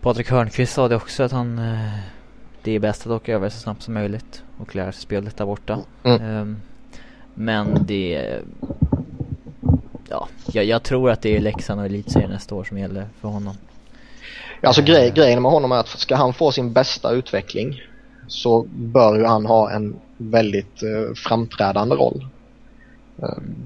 [0.00, 1.98] Patrik Hörnqvist sa det också att han eh,
[2.62, 5.46] Det är bäst att åka över så snabbt som möjligt och lära sig spelet där
[5.46, 5.78] borta.
[6.04, 6.22] Mm.
[6.22, 6.60] Ehm,
[7.34, 8.40] men det
[10.08, 13.28] Ja, jag, jag tror att det är Leksand och Elitserien nästa år som gäller för
[13.28, 13.56] honom.
[14.62, 17.80] Alltså grej, grejen med honom är att ska han få sin bästa utveckling
[18.28, 22.26] så bör ju han ha en väldigt eh, framträdande roll.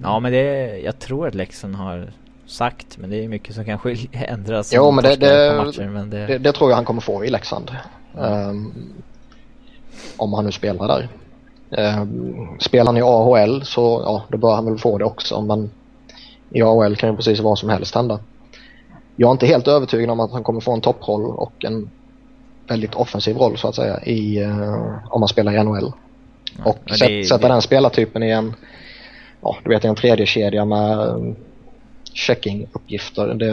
[0.03, 2.13] Ja men det, jag tror att Leksand har
[2.47, 4.73] sagt, men det är mycket som kanske ändras.
[4.75, 7.71] Jo, men det- det- matcher, men det, Det, tror jag han kommer få i Leksand.
[8.21, 8.73] Ehm,
[10.17, 11.09] om han nu spelar där.
[12.01, 15.71] Um, spelar han i AHL så ja, då bör han väl få det också men
[16.51, 18.19] i AHL kan ju precis vad som helst hända.
[19.17, 21.91] Jag är inte helt övertygad om att han kommer få en topproll och en
[22.69, 24.75] väldigt offensiv roll så att säga i, eh,
[25.11, 25.93] om han spelar i NHL.
[26.59, 28.55] ja, Och det- sätta det- den spelartypen i en,
[29.41, 31.37] ja du vet en tredje kedja med um,
[32.15, 33.35] checking-uppgifter.
[33.35, 33.53] Det,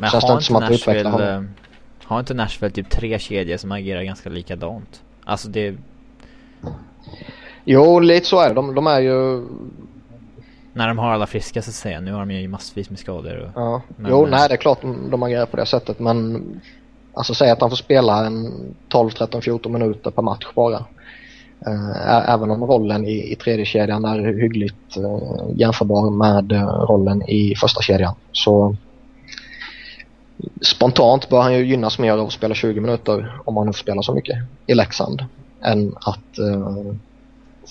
[0.00, 1.28] Men Känns det inte som att utveckla honom?
[1.28, 1.42] eh,
[2.04, 5.02] har inte Nashville typ tre kedjor som agerar ganska likadant?
[5.24, 5.74] Alltså det,
[7.64, 8.54] jo, lite så är det.
[8.54, 9.46] De, de är ju
[10.78, 12.00] när de har alla friska så att säga.
[12.00, 14.80] Nu har de ju massvis med skador och, Ja, Men, jo nej det är klart
[14.80, 16.44] de, de agerar på det sättet men
[17.14, 18.52] alltså säg att han får spela en
[18.88, 20.84] 12, 13, 14 minuter per match bara.
[21.66, 27.22] Eh, även om rollen i, i tredje kedjan är hyggligt eh, jämförbar med eh, rollen
[27.28, 28.76] i första kedjan så
[30.62, 33.78] spontant bör han ju gynnas mer av att spela 20 minuter om han nu får
[33.78, 35.24] spela så mycket i Leksand
[35.62, 36.38] än att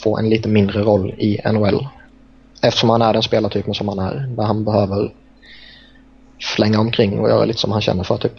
[0.04, 1.88] få en lite mindre roll i NHL.
[2.62, 5.14] Eftersom han är den spelartypen som han är där han behöver
[6.56, 8.34] flänga omkring och göra lite som han känner för typ.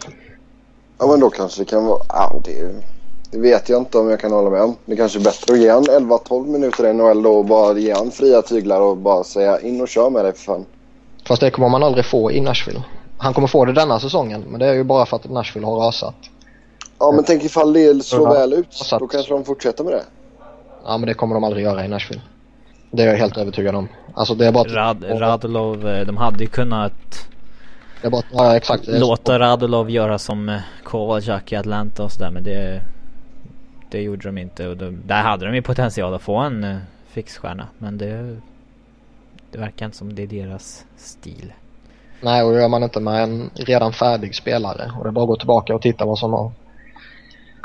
[0.99, 1.99] Ja men då kanske det kan vara...
[2.09, 2.83] Ja, det,
[3.31, 4.75] det vet jag inte om jag kan hålla med om.
[4.85, 7.93] Det kanske är bättre att ge han 11-12 minuter i NHL då och bara ge
[7.93, 10.65] han fria tyglar och bara säga in och kör med dig för fan.
[11.27, 12.83] Fast det kommer man aldrig få i Nashville.
[13.17, 15.75] Han kommer få det denna säsongen men det är ju bara för att Nashville har
[15.75, 16.15] rasat.
[16.99, 18.89] Ja men tänk ifall det slår väl ut.
[18.99, 20.03] Då kanske de fortsätter med det.
[20.85, 22.21] Ja men det kommer de aldrig göra i Nashville.
[22.91, 23.87] Det är jag helt övertygad om.
[24.13, 24.63] Alltså det är bara.
[24.63, 27.27] Rad, Radulov, eh, de hade ju kunnat
[28.01, 28.87] Det är bara ja, exakt.
[28.87, 32.81] Låta Radulov göra som eh, Kovalchuk i Atlanta och sådär men det
[33.89, 36.77] Det gjorde de inte och de, där hade de ju potential att få en eh,
[37.09, 38.37] fixstjärna men det
[39.51, 41.53] Det verkar inte som det är deras stil.
[42.21, 44.91] Nej och det gör man inte med en redan färdig spelare.
[44.97, 46.51] Och det är bara att gå tillbaka och titta vad som har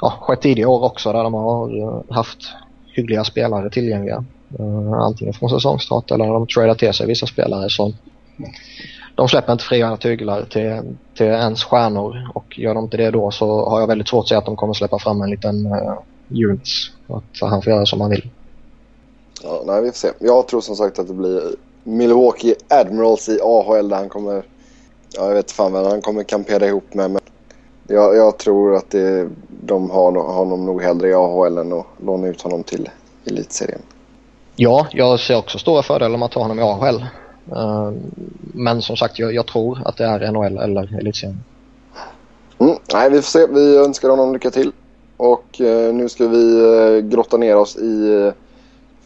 [0.01, 2.39] ja, skett tidigare år också där de har haft
[2.87, 4.25] hyggliga spelare tillgängliga.
[4.59, 7.93] Eh, antingen från säsongstart eller när de tradar till sig vissa spelare Så
[9.15, 10.81] de släpper inte fria tyglar till,
[11.17, 14.29] till ens stjärnor och gör de inte det då så har jag väldigt svårt att
[14.29, 16.91] säga att de kommer släppa fram en liten eh, uh, Junes.
[17.07, 18.31] Att han får göra som han vill.
[19.43, 20.09] Ja, nej, vi får se.
[20.19, 21.43] Jag tror som sagt att det blir
[21.83, 24.43] Milwaukee Admirals i AHL där han kommer...
[25.17, 27.11] Ja, jag vet fan vem han kommer kampera ihop med.
[27.11, 27.21] Men
[27.87, 32.27] jag, jag tror att det, de har honom nog hellre i AHL än att låna
[32.27, 32.89] ut honom till
[33.25, 33.81] elitserien.
[34.57, 37.05] Ja, jag ser också stora fördelar med att ta honom i AHL.
[37.53, 37.93] Eh,
[38.55, 41.45] men som sagt, jag, jag tror att det är NHL eller elitserien.
[42.59, 43.47] Mm, nej, vi får se.
[43.47, 44.73] Vi önskar honom lycka till.
[45.17, 48.33] Och eh, nu ska vi eh, grotta ner oss i eh,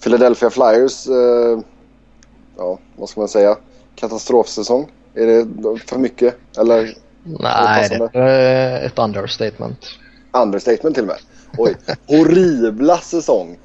[0.02, 1.06] Philadelphia Flyers.
[1.08, 1.61] Eh,
[2.56, 3.56] ja, vad ska man säga?
[3.94, 4.90] Katastrofsäsong.
[5.14, 5.46] Är det
[5.87, 6.34] för mycket?
[6.58, 9.87] Eller Nej, det är ett understatement.
[10.32, 11.18] understatement till och med?
[11.58, 13.58] Oj, horribla säsong.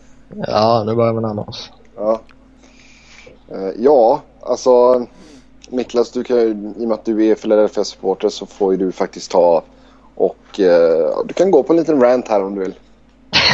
[0.48, 1.72] Ja, nu börjar vi närma oss.
[1.98, 2.22] Ja,
[3.52, 5.06] Eh, ja alltså
[5.70, 8.92] Niklas, du kan, ju- i och med att du är Philadelphia-supporter så får ju du
[8.92, 9.64] faktiskt ta
[10.16, 12.74] och eh, du kan gå på en liten rant här om du vill.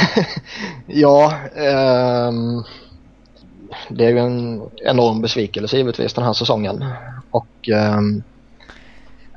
[0.87, 2.63] Ja, ehm,
[3.89, 6.85] det är ju en enorm besvikelse givetvis den här säsongen.
[7.31, 8.23] Och ehm,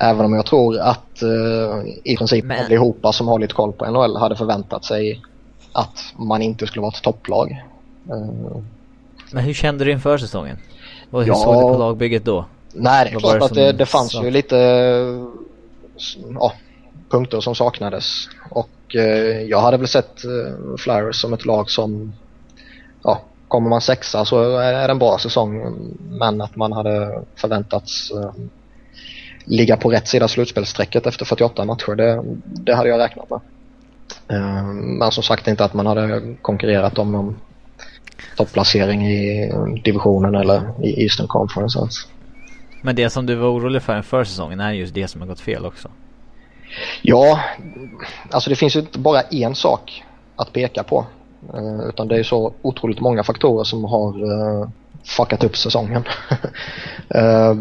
[0.00, 3.84] Även om jag tror att uh, i princip Men- allihopa som har lite koll på
[3.90, 5.22] NHL hade förväntat sig
[5.72, 7.62] att man inte skulle vara ett topplag.
[8.10, 8.56] Uh,
[9.30, 10.56] Men hur kände du inför säsongen?
[11.10, 11.34] Och hur Ja.
[11.34, 12.44] såg du på lagbygget då?
[12.74, 14.56] nej, det är Vad klart det att det, det fanns sa- ju lite
[16.34, 16.52] ja,
[17.10, 18.28] punkter som saknades.
[18.50, 22.12] Och eh, jag hade väl sett uh, Flyers som ett lag som,
[23.02, 25.76] ja, kommer man sexa så är det en bra säsong.
[26.10, 28.30] Men att man hade förväntats eh,
[29.44, 33.40] ligga på rätt sida slutspelsstrecket efter 48 matcher, det, det hade jag räknat med.
[34.28, 37.40] Eh, Men som sagt inte att man hade konkurrerat om någon
[38.36, 39.52] topplacering i
[39.84, 42.06] divisionen eller i Eastern Conference ens.
[42.82, 45.40] Men det som du var orolig för inför säsongen är just det som har gått
[45.40, 45.88] fel också.
[47.02, 47.40] Ja,
[48.30, 50.04] alltså det finns ju inte bara en sak
[50.36, 51.06] att peka på.
[51.54, 54.68] Eh, utan det är så otroligt många faktorer som har uh,
[55.04, 56.04] fuckat upp säsongen.
[57.14, 57.54] Eh,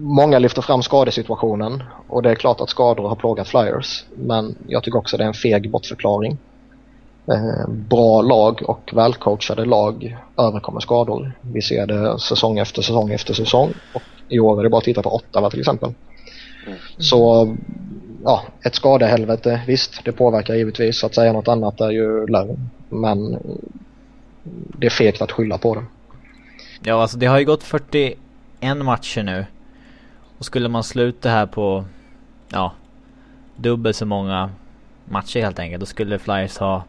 [0.00, 4.04] många lyfter fram skadesituationen och det är klart att skador har plågat Flyers.
[4.16, 6.38] Men jag tycker också det är en feg bortförklaring.
[7.26, 11.32] Eh, bra lag och välcoachade lag överkommer skador.
[11.40, 13.72] Vi ser det säsong efter säsong efter säsong.
[13.94, 15.94] Och I år är det bara att titta på Ottawa till exempel.
[16.98, 17.56] Så
[18.24, 21.04] ja, ett skadehelvete, visst det påverkar givetvis.
[21.04, 22.70] Att säga något annat är ju lögn.
[22.88, 23.38] Men
[24.78, 25.84] det är fegt att skylla på det.
[26.82, 27.62] Ja, alltså det har ju gått
[28.64, 29.46] 41 matcher nu.
[30.38, 31.84] Och skulle man sluta här på,
[32.48, 32.72] ja,
[33.56, 34.50] dubbelt så många
[35.04, 35.80] matcher helt enkelt.
[35.80, 36.84] Då skulle Flyers ha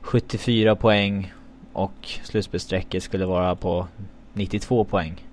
[0.00, 1.32] 74 poäng
[1.72, 3.86] och slutspelsstrecket skulle vara på
[4.32, 5.26] 92 poäng.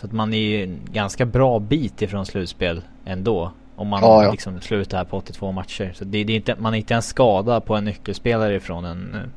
[0.00, 3.52] Så att man är ju en ganska bra bit ifrån slutspel ändå.
[3.76, 4.30] Om man Ja, ja.
[4.32, 5.92] liksom slutar här på 82 matcher.
[5.94, 9.32] Så det, det är inte, man är inte en skada på en nyckelspelare ifrån en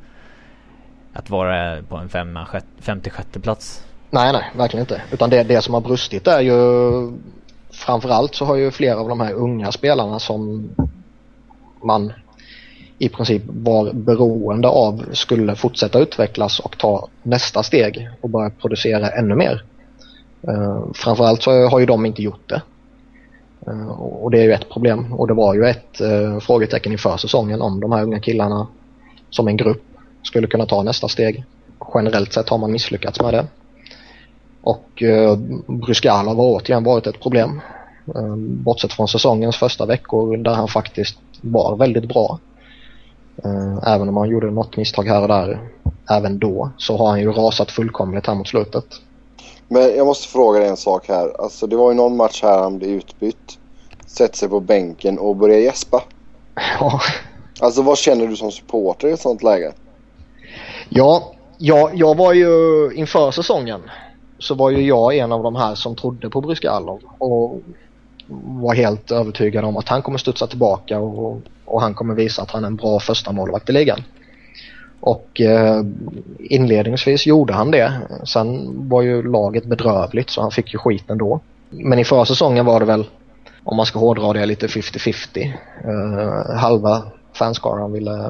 [1.13, 3.85] att vara på en femma, sjätte, femte, sjätte plats.
[4.13, 5.01] Nej, nej, verkligen inte.
[5.11, 6.53] Utan det, det som har brustit är ju
[7.71, 10.69] framförallt så har ju flera av de här unga spelarna som
[11.83, 12.13] man
[12.97, 19.09] i princip var beroende av skulle fortsätta utvecklas och ta nästa steg och börja producera
[19.09, 19.63] ännu mer.
[20.47, 22.61] Uh, framförallt så har ju de inte gjort det.
[23.67, 27.17] Uh, och det är ju ett problem och det var ju ett uh, frågetecken inför
[27.17, 28.67] säsongen om de här unga killarna
[29.29, 29.83] som en grupp
[30.23, 31.43] skulle kunna ta nästa steg.
[31.93, 33.47] Generellt sett har man misslyckats med det.
[34.63, 37.61] Och eh, Bryskalov har återigen varit ett problem.
[38.15, 42.39] Eh, bortsett från säsongens första veckor där han faktiskt var väldigt bra.
[43.43, 45.59] Eh, även om han gjorde något misstag här och där
[46.09, 48.85] även då så har han ju rasat fullkomligt här mot slutet.
[49.67, 51.41] Men jag måste fråga dig en sak här.
[51.41, 53.57] Alltså det var ju någon match här han blev utbytt.
[54.05, 56.03] Sätter sig på bänken och börjar gäspa.
[56.79, 56.99] Ja,
[57.59, 59.73] Alltså vad känner du som supporter i ett sånt läge?
[60.89, 62.47] Ja, jag, jag var ju
[62.95, 63.81] inför säsongen
[64.43, 67.61] så var ju jag en av de här som trodde på Bryskalov och
[68.27, 72.51] var helt övertygad om att han kommer studsa tillbaka och, och han kommer visa att
[72.51, 73.99] han är en bra första målvakt i ligan.
[74.99, 75.83] Och eh,
[76.39, 77.93] inledningsvis gjorde han det.
[78.25, 81.39] Sen var ju laget bedrövligt så han fick ju skit ändå.
[81.69, 83.05] Men i förra säsongen var det väl,
[83.63, 85.53] om man ska hårdra det lite 50-50.
[85.83, 87.03] Eh, halva
[87.33, 88.29] fanskaran ville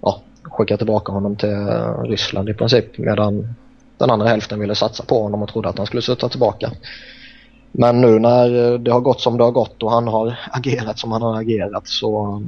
[0.00, 3.54] ja, skicka tillbaka honom till eh, Ryssland i princip medan
[4.00, 6.70] den andra hälften ville satsa på honom och trodde att han skulle sätta tillbaka.
[7.72, 10.98] Men nu när eh, det har gått som det har gått och han har agerat
[10.98, 12.42] som han har agerat så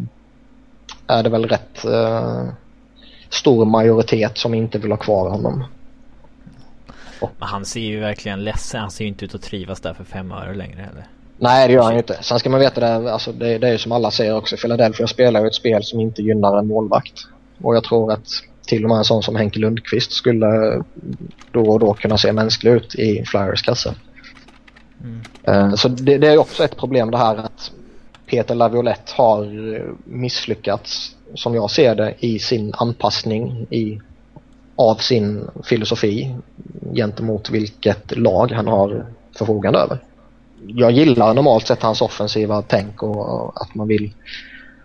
[1.07, 2.45] är det väl rätt eh,
[3.31, 5.65] stor majoritet som inte vill ha kvar honom.
[7.21, 10.05] Men han ser ju verkligen ledsen, han ser ju inte ut att trivas där för
[10.05, 11.07] fem öre längre heller.
[11.39, 12.19] Nej det gör han ju inte.
[12.23, 15.07] Sen ska man veta det, alltså det, det är ju som alla säger också, Philadelphia
[15.07, 17.27] spelar ju ett spel som inte gynnar en målvakt.
[17.63, 18.29] Och jag tror att
[18.67, 20.83] till och med en sån som Henke Lundqvist skulle
[21.53, 23.95] då och då kunna se mänsklig ut i Flyers kasse.
[25.03, 25.21] Mm.
[25.43, 27.71] Eh, Så det, det är också ett problem det här att
[28.27, 29.47] Peter Laviolette har
[30.05, 34.01] misslyckats som jag ser det i sin anpassning i,
[34.77, 36.37] av sin filosofi
[36.95, 39.07] gentemot vilket lag han har
[39.39, 39.99] förfogande över.
[40.67, 44.15] Jag gillar normalt sett hans offensiva tänk och att man vill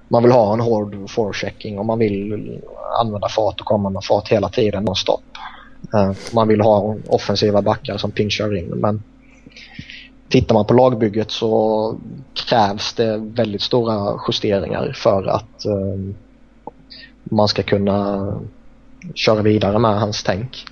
[0.08, 2.62] man vill ha en hård forechecking och man vill
[3.00, 5.24] använda fart och komma med fart hela tiden nonstop.
[5.96, 9.04] Uh, Man vill ha offensiva backar som pinchar in men
[10.30, 11.96] tittar man på lagbygget så
[12.50, 16.14] krävs det väldigt stora justeringar för att uh,
[17.24, 18.34] man ska kunna
[19.16, 20.66] köra vidare med hans tänk.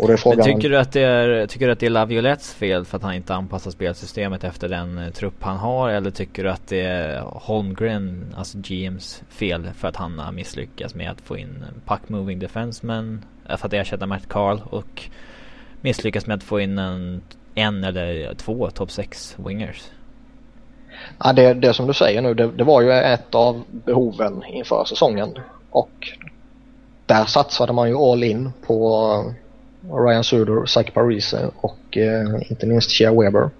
[0.00, 0.44] Och det är Men frågan...
[0.44, 3.14] tycker du att det är, tycker du att det är Laviolettes fel för att han
[3.14, 5.88] inte anpassar spelsystemet efter den eh, trupp han har?
[5.90, 10.94] Eller tycker du att det är Holmgren, alltså GMs fel för att han har misslyckats
[10.94, 13.24] med att få in puck moving defensemen?
[13.48, 15.02] eh, För att ersätta Matt Carl och
[15.80, 17.22] misslyckats med att få in en,
[17.54, 19.82] en eller två top 6 wingers?
[21.24, 24.84] Ja, det, det som du säger nu, det, det var ju ett av behoven inför
[24.84, 25.38] säsongen.
[25.70, 26.08] Och
[27.06, 29.34] där satsade man ju all in på
[29.88, 33.50] Ryan Suder, Zach Parise och eh, inte minst Shea Weber.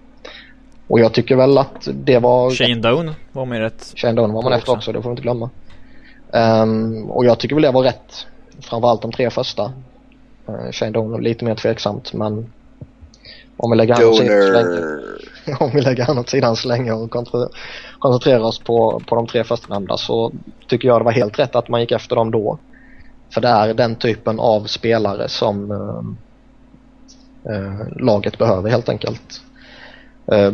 [0.87, 2.51] Och jag tycker väl att det var...
[2.51, 3.93] Shane Doan var med rätt.
[3.97, 5.51] Shane Doan var man efter också, det får vi inte glömma.
[6.33, 8.27] Um, och jag tycker väl det var rätt.
[8.61, 9.73] Framförallt de tre första.
[10.49, 12.53] Uh, Shane Doan lite mer tveksamt men
[13.57, 16.69] om vi lägger han åt sidan så länge, om vi lägger han åt sidan så
[16.69, 17.11] länge och
[17.99, 20.33] koncentrerar oss på, på de tre förstnämnda så
[20.69, 22.59] tycker jag det var helt rätt att man gick efter dem då.
[23.31, 29.43] För det är den typen av spelare som eh, eh laget behöver helt enkelt.
[30.27, 30.53] Eh,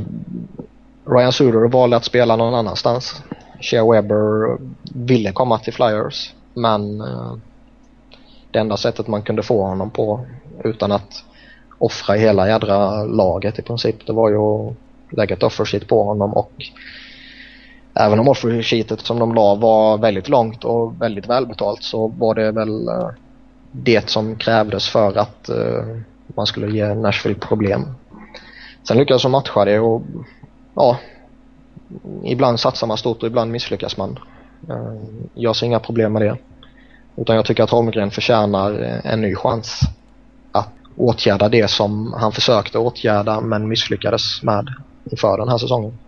[1.05, 3.23] Ryan Suder valde att spela någon annanstans.
[3.61, 4.59] Shea Weber
[4.95, 7.37] ville komma till Flyers men eh,
[8.51, 10.27] det enda sättet man kunde få honom på
[10.65, 11.25] utan att
[11.79, 14.75] offra hela jädra laget i princip det var ju att
[15.11, 16.53] lägga ett offersheet på honom och
[17.97, 22.53] även om offersheetet som de la var väldigt långt och väldigt välbetalt så var det
[22.53, 23.09] väl eh,
[23.73, 25.85] det som krävdes för att eh,
[26.27, 27.95] man skulle ge Nashville problem.
[28.89, 30.03] Sen lyckades de matcha det och
[30.75, 30.99] ja,
[32.25, 34.19] ibland satsar man stort och ibland misslyckas man.
[34.69, 34.93] Eh,
[35.35, 36.37] jag ser inga problem med det.
[37.17, 39.81] Utan jag tycker att Holmgren förtjänar en ny chans
[40.53, 44.69] att åtgärda det som han försökte åtgärda men misslyckades med
[45.11, 45.99] inför den här säsongen.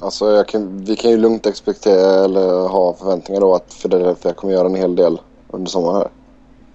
[0.00, 4.66] Alltså kan, vi kan ju lugnt expectera eller ha förväntningar då att Philadelphia kommer göra
[4.66, 6.08] en hel del under sommaren här.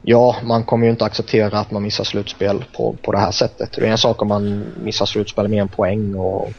[0.01, 3.71] Ja, man kommer ju inte acceptera att man missar slutspel på, på det här sättet.
[3.75, 6.49] Det är en sak om man missar slutspel med en poäng och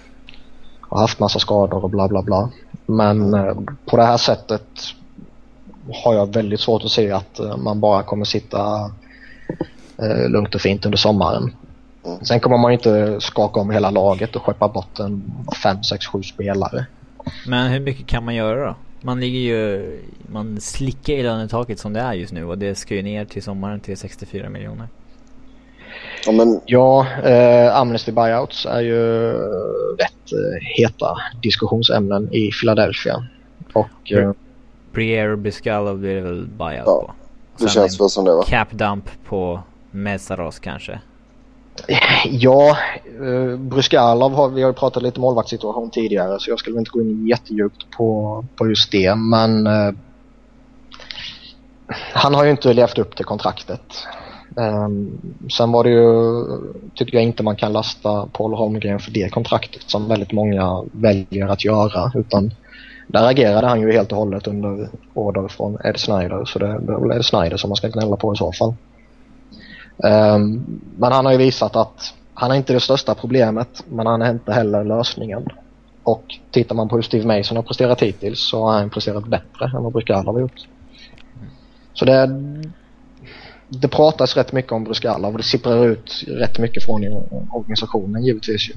[0.81, 2.51] har haft massa skador och bla bla bla.
[2.87, 3.55] Men eh,
[3.87, 4.63] på det här sättet
[6.05, 8.91] har jag väldigt svårt att se att eh, man bara kommer sitta
[9.99, 11.53] eh, lugnt och fint under sommaren.
[12.05, 12.25] Mm.
[12.25, 16.23] Sen kommer man inte skaka om hela laget och skeppa bort en 5, 6, 7
[16.23, 16.87] spelare.
[17.47, 18.75] Men hur mycket kan man göra då?
[19.01, 22.95] Man ligger ju, man slickar i lönetaket som det är just nu och det ska
[22.95, 24.89] ju ner till sommaren till 64 miljoner.
[26.27, 26.61] Ja, men...
[26.67, 29.33] ja eh, Amnesty Buyouts är ju
[29.99, 33.27] rätt eh, heta diskussionsämnen i Philadelphia.
[33.73, 34.13] Och...
[34.13, 34.33] Eh,
[34.93, 37.15] Briere Biscalo blir väl buyout ja,
[37.59, 37.65] på.
[37.65, 38.45] det känns väl som det va?
[38.47, 41.01] Cap dump på Mesaros kanske.
[42.25, 46.91] Ja, eh, Bryskalov har vi har ju pratat lite målvaktssituation tidigare så jag skulle inte
[46.91, 49.95] gå in jättedjupt på, på just det men eh,
[52.13, 54.07] han har ju inte levt upp till kontraktet.
[54.57, 54.89] Eh,
[55.57, 56.45] sen var det ju,
[56.95, 61.49] tycker jag inte man kan lasta Paul Holmgren för det kontraktet som väldigt många väljer
[61.49, 62.55] att göra utan
[63.07, 66.93] där agerade han ju helt och hållet under order från Ed Snyder så det, det
[66.93, 68.75] är väl Ed Snyder som man ska gnälla på i så fall.
[69.97, 74.23] Um, men han har ju visat att han är inte det största problemet men han
[74.23, 75.47] är inte heller lösningen.
[76.03, 79.65] Och tittar man på hur Steve Mason har presterat hittills så har han presterat bättre
[79.77, 80.69] än vad Bryskalov har gjort.
[81.93, 82.31] Så det,
[83.69, 87.05] det pratas rätt mycket om Bryskalov och det sipprar ut rätt mycket från
[87.53, 88.75] organisationen givetvis ju.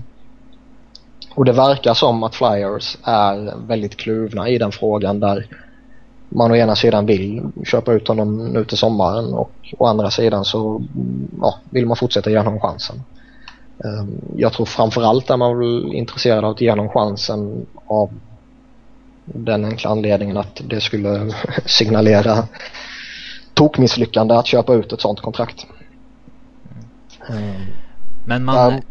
[1.36, 5.48] Och det verkar som att Flyers är väldigt kluvna i den frågan där
[6.30, 10.46] man å ena sidan vill köpa ut honom nu till sommaren och å andra sidan
[10.46, 10.82] så
[11.42, 13.02] ja, vill man fortsätta ge honom chansen.
[13.84, 18.10] Ehm, jag tror framförallt är man väl intresserad av att ge honom chansen av
[19.26, 21.34] den enkla anledningen att det skulle
[21.66, 22.48] signalera
[23.54, 25.68] tokmisslyckande att köpa ut ett sånt kontrakt.
[27.30, 27.66] Ehm,
[28.26, 28.82] Men man, um,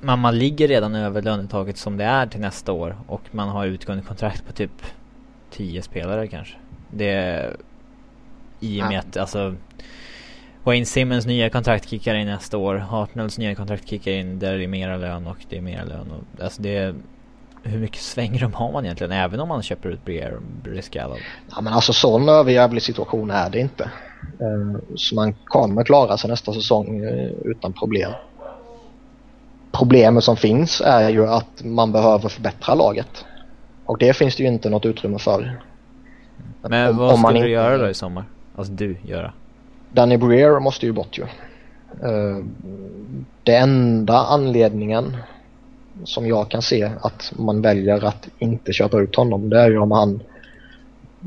[0.00, 3.66] man, man ligger redan över lönetaget som det är till nästa år och man har
[3.66, 4.82] utgående kontrakt på typ
[5.50, 6.56] 10 spelare kanske.
[6.96, 7.56] Det
[8.60, 9.54] i och med att alltså
[10.64, 12.74] Wayne Simmons nya kontrakt kickar in nästa år.
[12.74, 16.10] Hartnells nya kontrakt kickar in där det är mera lön och det är mera lön.
[16.10, 16.94] Och, alltså det är,
[17.62, 19.12] hur mycket svängrum har man egentligen?
[19.12, 21.16] Även om man köper ut Brier Briscallo?
[21.50, 23.90] Ja men alltså sån överjävlig situation är det inte.
[24.40, 28.12] Uh, så man kommer klara sig nästa säsong uh, utan problem.
[29.72, 33.24] Problemet som finns är ju att man behöver förbättra laget.
[33.84, 35.60] Och det finns det ju inte något utrymme för.
[36.62, 38.24] Men om, vad om skulle du göra då i sommar?
[38.56, 39.32] Alltså du göra?
[39.92, 41.22] Danny Breer måste ju bort ju.
[42.08, 42.44] Uh,
[43.42, 45.16] det enda anledningen
[46.04, 49.78] som jag kan se att man väljer att inte köpa ut honom det är ju
[49.78, 50.22] om han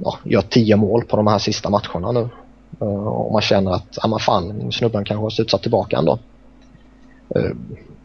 [0.03, 2.29] ja, gör tio mål på de här sista matcherna nu.
[2.81, 6.19] Uh, och man känner att, ja men fan, snubben kanske har studsat tillbaka ändå.
[7.35, 7.51] Uh,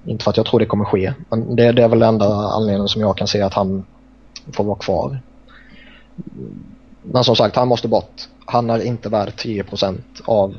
[0.05, 2.89] inte för att jag tror det kommer ske, men det, det är väl enda anledningen
[2.89, 3.85] som jag kan se att han
[4.53, 5.21] får vara kvar.
[7.03, 8.29] Men som sagt, han måste bort.
[8.45, 10.55] Han är inte värd 10% av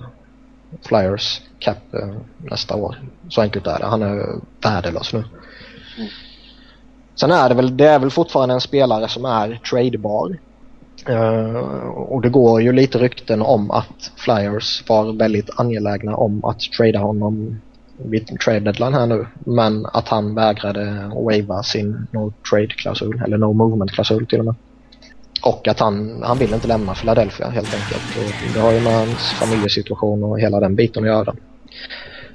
[0.81, 2.95] Flyers cap eh, nästa år.
[3.29, 3.85] Så enkelt är det.
[3.85, 5.23] Han är värdelös nu.
[7.15, 10.37] Sen är det väl, det är väl fortfarande en spelare som är tradebar.
[11.09, 11.55] Uh,
[11.87, 16.99] och det går ju lite rykten om att Flyers var väldigt angelägna om att trada
[16.99, 17.61] honom
[17.97, 19.27] vid trade deadline här nu.
[19.39, 24.55] Men att han vägrade waiva sin no trade-klausul, eller no movement-klausul till och med.
[25.41, 28.17] Och att han, han vill inte lämna Philadelphia helt enkelt.
[28.17, 31.35] Och det har ju med hans familjesituation och hela den biten att göra.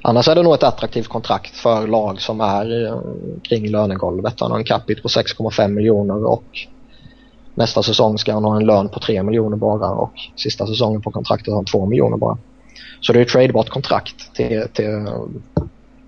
[0.02, 3.00] Annars är det nog ett attraktivt kontrakt för lag som är eh,
[3.42, 4.40] kring lönegolvet.
[4.40, 6.44] Han har en capita på 6,5 miljoner och
[7.54, 11.10] nästa säsong ska han ha en lön på 3 miljoner bara och sista säsongen på
[11.10, 12.38] kontraktet har han 2 miljoner bara.
[13.00, 15.06] Så det är ett tradebart kontrakt till, till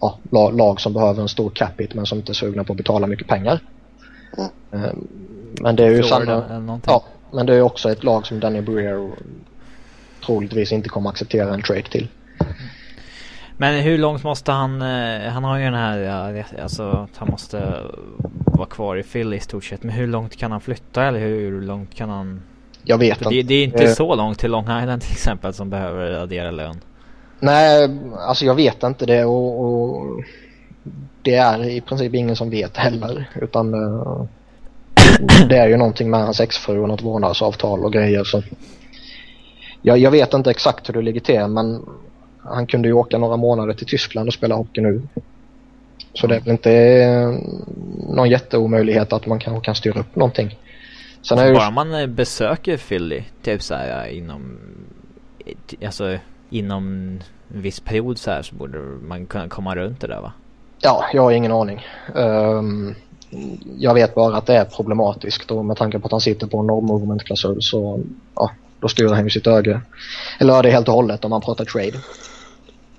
[0.01, 3.07] ja, lag som behöver en stor capita men som inte är sugna på att betala
[3.07, 3.61] mycket pengar.
[4.73, 5.09] Mm.
[5.61, 9.11] Men det är ju samma, ja, men det är också ett lag som Danny Breer
[10.27, 12.09] troligtvis inte kommer acceptera en trade till.
[13.61, 17.83] Men hur långt måste han, eh, han har ju den här, alltså att han måste
[18.45, 19.83] vara kvar i Philly i stort sett.
[19.83, 22.43] Men hur långt kan han flytta eller hur långt kan han?
[22.85, 23.35] Jag vet inte.
[23.35, 26.51] Det, det är inte uh, så långt till Long Island till exempel som behöver addera
[26.51, 26.81] lön.
[27.41, 30.07] Nej, alltså jag vet inte det och, och
[31.23, 33.31] det är i princip ingen som vet heller.
[33.35, 34.25] Utan uh,
[35.49, 38.25] det är ju någonting med hans exfru och något vårdnadsavtal och grejer.
[38.25, 38.43] Så
[39.83, 41.87] jag, jag vet inte exakt hur det ligger till men
[42.39, 45.03] han kunde ju åka några månader till Tyskland och spela hockey nu.
[46.13, 47.29] Så det är väl inte eh,
[48.15, 50.59] någon jätteomöjlighet att man kanske kan styra upp någonting.
[51.23, 51.71] Sen är Bara ju...
[51.71, 54.59] man eh, besöker Philly, typ så här inom,
[55.85, 56.19] alltså
[56.51, 57.23] inom en
[57.63, 60.33] viss period så här så borde man kunna komma runt det där va?
[60.81, 61.87] Ja, jag har ingen aning.
[62.15, 62.95] Um,
[63.79, 66.59] jag vet bara att det är problematiskt och med tanke på att han sitter på
[66.59, 68.01] en no movement klausul så
[68.35, 68.51] ja,
[68.81, 69.81] då styr han ju sitt öga.
[70.41, 71.99] Eller det helt och hållet om man pratar trade.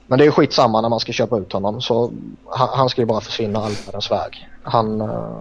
[0.07, 2.11] Men det är ju skitsamma när man ska köpa ut honom så
[2.45, 4.47] han, han ska ju bara försvinna all världens väg.
[4.63, 5.37] Han, uh,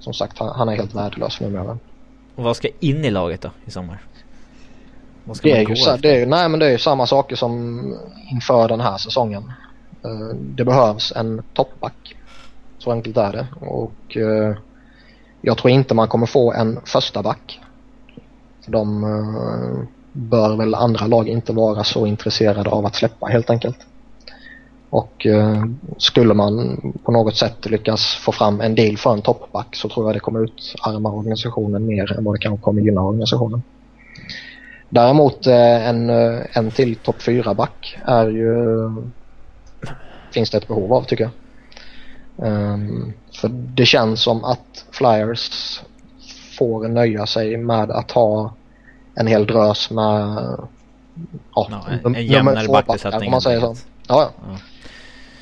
[0.00, 1.78] som sagt, han, han, är helt värdelös numera.
[2.34, 4.02] Och vad ska in i laget då i sommar?
[5.42, 7.80] Det är, ju, så, det är ju, nej men det är ju samma saker som
[8.30, 9.52] inför den här säsongen.
[10.06, 12.16] Uh, det behövs en toppback.
[12.84, 13.46] Så enkelt är det.
[13.60, 14.56] Och eh,
[15.40, 17.60] jag tror inte man kommer få en första back.
[18.66, 23.76] De eh, bör väl andra lag inte vara så intresserade av att släppa helt enkelt.
[24.90, 25.64] Och eh,
[25.98, 30.06] skulle man på något sätt lyckas få fram en deal för en toppback så tror
[30.06, 33.62] jag det kommer utarma organisationen mer än vad det kanske kommer gynna organisationen.
[34.88, 36.10] Däremot eh, en,
[36.52, 38.54] en till topp 4-back är ju
[40.30, 41.32] finns det ett behov av tycker jag.
[42.36, 45.80] Um, för det känns som att Flyers
[46.58, 48.54] får nöja sig med att ha
[49.14, 50.38] en hel drös med
[51.54, 53.28] ja, no, en, en jämnare backbesättning.
[53.28, 53.74] Om man säger så.
[54.08, 54.58] Ja, ja.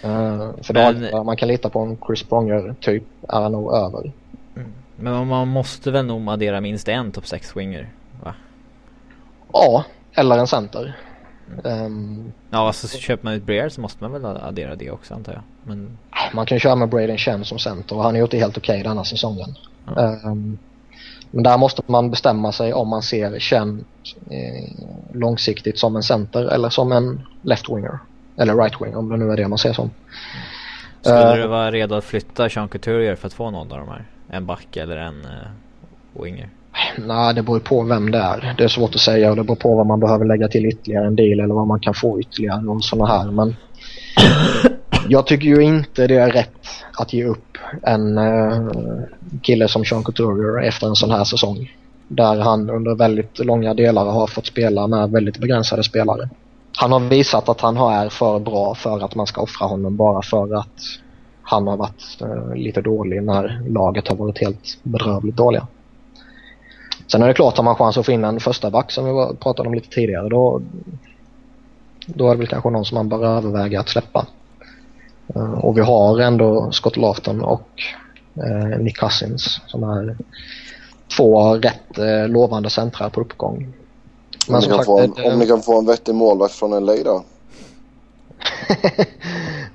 [0.08, 4.12] Uh, för men, då, man kan lita på en Chris Pronger typ är nog över.
[4.56, 4.72] Mm.
[4.96, 7.90] Men man måste väl nog addera minst en top 6 winger?
[8.24, 8.34] Va?
[9.52, 9.84] Ja,
[10.14, 10.96] eller en center.
[11.64, 15.32] Um, ja, alltså köper man ut Breer så måste man väl addera det också antar
[15.32, 15.42] jag.
[15.64, 15.98] Men...
[16.34, 18.80] Man kan köra med Braden Chen som center och han har gjort det helt okej
[18.80, 19.54] okay denna säsongen.
[19.86, 20.20] Ja.
[20.24, 20.58] Um,
[21.30, 23.84] men där måste man bestämma sig om man ser Chen
[24.30, 24.70] eh,
[25.12, 27.98] långsiktigt som en center eller som en left-winger.
[28.36, 29.90] Eller right wing om det nu är det man ser som.
[31.00, 33.88] Skulle uh, du vara redo att flytta Sean Couturier för att få någon av de
[33.88, 34.04] här?
[34.28, 36.48] En back eller en uh, winger?
[36.98, 38.54] Nej, det beror på vem det är.
[38.58, 41.06] Det är svårt att säga och det beror på vad man behöver lägga till ytterligare
[41.06, 43.30] en del eller vad man kan få ytterligare och sådana här.
[43.30, 43.56] Men
[45.08, 46.66] jag tycker ju inte det är rätt
[46.98, 48.70] att ge upp en uh,
[49.42, 51.70] kille som Sean Couturier efter en sån här säsong.
[52.08, 56.28] Där han under väldigt långa delar har fått spela med väldigt begränsade spelare
[56.76, 60.22] han har visat att han är för bra för att man ska offra honom bara
[60.22, 60.80] för att
[61.42, 65.66] han har varit eh, lite dålig när laget har varit helt bedrövligt dåliga.
[67.12, 69.36] Sen är det klart, har man chans att få in en första back som vi
[69.36, 70.62] pratade om lite tidigare då,
[72.06, 74.26] då är det väl kanske någon som man bör överväga att släppa.
[75.36, 77.68] Uh, och vi har ändå Scott Lafton och
[78.36, 80.16] uh, Nick Cousins som är
[81.16, 83.72] två rätt uh, lovande centrar på uppgång.
[84.48, 86.94] Men om, ni kan, få en, om ni kan få en vettig målvakt från LA
[87.04, 87.24] då?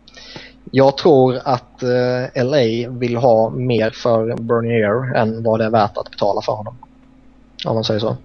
[0.72, 5.98] jag tror att eh, LA vill ha mer för Bernier än vad det är värt
[5.98, 6.76] att betala för honom.
[7.66, 8.18] Om man säger så.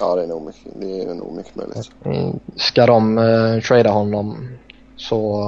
[0.00, 1.90] Ja, det är nog mycket, det är nog mycket möjligt.
[2.04, 4.48] Mm, ska de uh, trada honom
[4.96, 5.44] så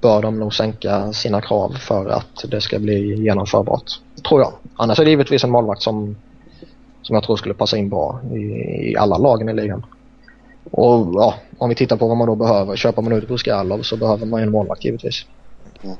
[0.00, 4.00] bör de nog sänka sina krav för att det ska bli genomförbart.
[4.28, 4.52] Tror jag.
[4.76, 6.16] Annars är det givetvis en målvakt som
[7.02, 8.38] som jag tror skulle passa in bra i,
[8.90, 9.86] i alla lagen i ligan.
[10.70, 12.76] Och ja, om vi tittar på vad man då behöver.
[12.76, 15.26] Köper man ut Buskalov så behöver man en målvakt givetvis.
[15.84, 15.96] Mm.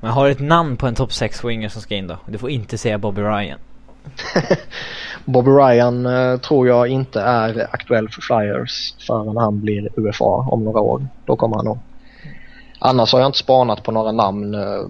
[0.00, 2.18] Men har du ett namn på en topp 6 winger som ska in då?
[2.26, 3.58] Du får inte säga Bobby Ryan.
[5.24, 10.64] Bobby Ryan eh, tror jag inte är aktuell för Flyers förrän han blir UFA om
[10.64, 11.06] några år.
[11.24, 11.78] Då kommer han nog.
[12.78, 14.86] Annars har jag inte spanat på några namn eh,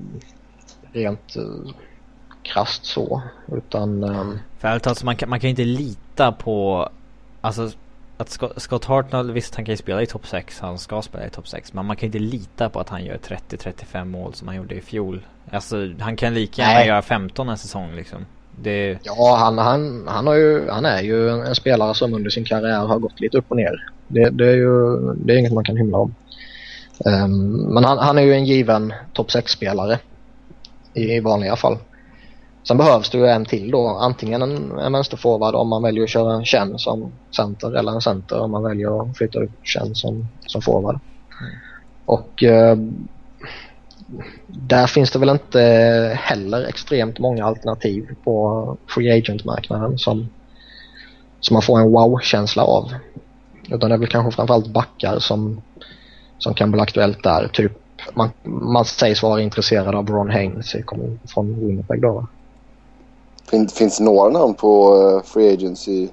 [0.93, 1.72] rent eh,
[2.43, 3.22] krasst så.
[3.53, 4.05] Utan...
[4.05, 4.24] Eh,
[4.59, 6.89] För talat, man kan, man kan inte lita på...
[7.41, 7.70] Alltså
[8.19, 11.27] att Scott, Scott Hartnell, visst han kan ju spela i topp 6, han ska spela
[11.27, 11.73] i topp 6.
[11.73, 14.81] Men man kan inte lita på att han gör 30-35 mål som han gjorde i
[14.81, 15.21] fjol.
[15.51, 18.27] Alltså han kan lika gärna göra 15 en säsong liksom.
[18.62, 18.99] Det...
[19.03, 22.45] Ja, han, han, han, har ju, han är ju en, en, spelare som under sin
[22.45, 23.91] karriär har gått lite upp och ner.
[24.09, 26.14] Det, det är ju det är inget man kan hymla om.
[27.05, 29.99] Um, men han, han, är ju en given topp 6-spelare
[30.95, 31.79] i, i vanliga fall.
[32.63, 33.89] Sen behövs det ju en till då.
[33.89, 38.01] Antingen en, en vänsterforward om man väljer att köra en Chen som center eller en
[38.01, 40.99] center om man väljer att flytta upp Chen som, som forward.
[41.41, 41.55] Mm.
[42.05, 42.77] Och eh,
[44.47, 45.61] där finns det väl inte
[46.23, 50.29] heller extremt många alternativ på free agent-marknaden som,
[51.41, 52.93] som man får en wow-känsla av.
[53.69, 55.61] Utan det är väl kanske framförallt backar som,
[56.39, 57.49] som kan bli aktuellt där.
[57.53, 57.73] Typ
[58.15, 60.77] man, man sägs vara intresserad av Ron Haynes
[61.27, 62.27] från Winnipeg då
[63.51, 66.09] Fin, finns det några namn på uh, free agency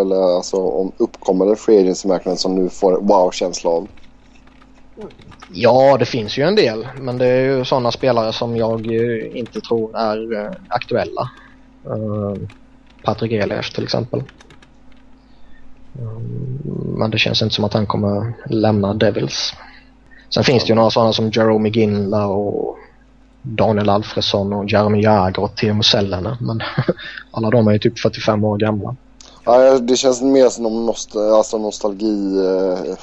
[0.00, 3.88] eller alltså om uppkommande free agency-marknaden som nu får wow-känsla av?
[5.48, 6.88] Ja, det finns ju en del.
[7.00, 8.86] Men det är ju sådana spelare som jag
[9.34, 11.30] inte tror är uh, aktuella.
[11.86, 12.36] Eh, uh,
[13.04, 14.22] Patrik Elias till exempel.
[16.96, 19.54] Men det känns inte som att han kommer lämna Devils.
[20.34, 22.76] Sen finns det ju några sådana som Jerome Ginla och
[23.42, 26.36] Daniel Alfredsson och Jeremy Jagr och Teemu Selänne.
[26.40, 26.62] Men
[27.30, 28.96] alla de är ju typ 45 år gamla.
[29.44, 32.38] Ja, det känns mer som nost alltså nostalgi.
[32.38, 32.94] Eh,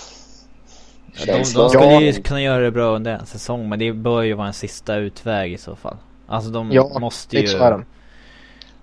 [1.26, 4.34] de, de skulle ju kunna göra det bra under en säsong men det bör ju
[4.34, 5.98] vara en sista utväg i så fall.
[6.28, 7.48] Alltså de ja, måste ju...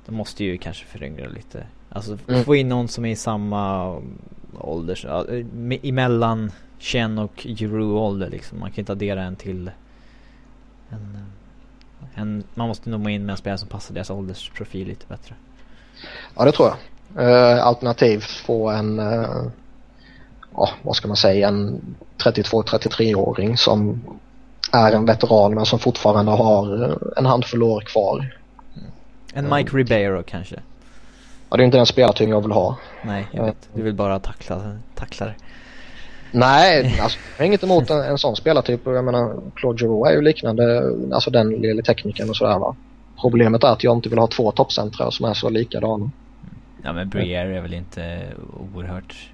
[0.07, 1.67] De måste ju kanske föryngra lite.
[1.91, 2.45] Alltså mm.
[2.45, 3.95] få in någon som är i samma
[4.59, 5.25] ålder,
[5.83, 8.61] emellan Chen och Giroux ålder liksom.
[8.61, 9.71] Man kan inte addera en till
[10.91, 11.27] en
[12.17, 15.35] en, man måste nog må in med en spelare som passar deras åldersprofil lite bättre.
[16.37, 16.77] Ja, det tror jag.
[17.19, 19.47] Uh, alternativt få en, uh,
[20.55, 21.81] ja, vad ska man säga, en
[22.19, 24.05] 32-33-åring som
[24.73, 28.37] är en veteran men som fortfarande har en handfull år kvar.
[29.33, 30.57] En Mike Ribeiro kanske?
[31.51, 32.77] Ja, det är inte den spelartyp jag vill ha.
[33.05, 33.69] Nej, jag vet.
[33.75, 35.35] Du vill bara tackla, tackla det.
[36.39, 38.81] Nej, alltså, jag har inget emot en, en sån spelartyp.
[38.85, 42.77] Jag menar, Claude Giroux är ju liknande, alltså den lille tekniken och sådär va.
[43.21, 46.11] Problemet är att jag inte vill ha två toppcentrar som är så likadana.
[46.83, 48.23] Ja men Briere är väl inte
[48.75, 49.31] oerhört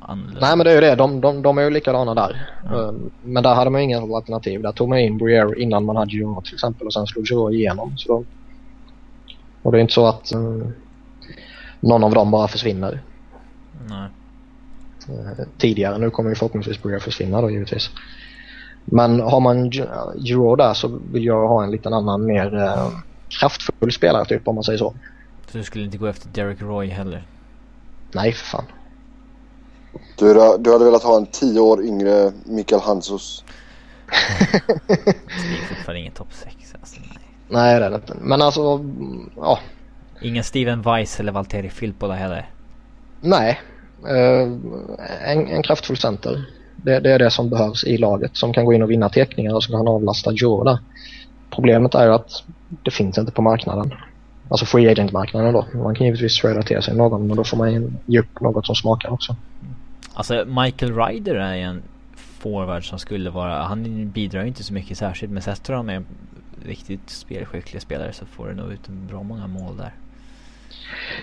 [0.00, 0.40] annorlunda?
[0.40, 2.50] Nej men det är ju det, de, de, de är ju likadana där.
[2.74, 4.62] Ehm, men där hade man inga alternativ.
[4.62, 7.54] Där tog man in Briere innan man hade Giroux till exempel och sen slog Giroux
[7.54, 7.96] igenom.
[7.96, 8.24] Så då...
[9.62, 10.74] Och det är inte så att um,
[11.80, 13.00] någon av dem bara försvinner.
[13.88, 14.08] Nej.
[15.58, 15.98] Tidigare.
[15.98, 17.90] Nu kommer ju förhoppningsvis börja försvinna då givetvis.
[18.84, 19.70] Men har man
[20.16, 22.90] Giro där så vill jag ha en liten annan mer eh,
[23.28, 24.94] kraftfull spelare typ om man säger så.
[25.52, 27.26] Så du skulle inte gå efter Derek Roy heller?
[28.12, 28.64] Nej för fan.
[30.18, 33.44] Du, du hade velat ha en tio år yngre Mikael Hansos?
[34.86, 37.18] det är fortfarande ingen topp 6 alltså, nej.
[37.48, 38.16] Nej det är det inte.
[38.20, 38.84] Men alltså,
[39.36, 39.58] ja.
[40.22, 42.50] Ingen Steven Weiss eller Valtteri Filppula heller?
[43.20, 43.60] Nej,
[44.06, 44.48] Eh,
[45.32, 46.44] en, en kraftfull center.
[46.76, 49.54] Det, det, är det som behövs i laget som kan gå in och vinna teckningar
[49.54, 50.78] och som kan avlasta Joe där.
[51.50, 52.42] Problemet är ju att
[52.84, 53.94] det finns inte på marknaden.
[54.48, 55.66] Alltså free agent-marknaden då.
[55.74, 58.74] Man kan givetvis trada till sig någon men då får man ge upp något som
[58.74, 59.36] smakar också.
[60.14, 61.82] Alltså Michael Ryder är en
[62.14, 65.96] forward som skulle vara, han bidrar ju inte så mycket särskilt men sätter han med
[65.96, 66.06] en
[66.64, 69.92] riktigt spelskicklig spelare så får du nog ut bra många mål där.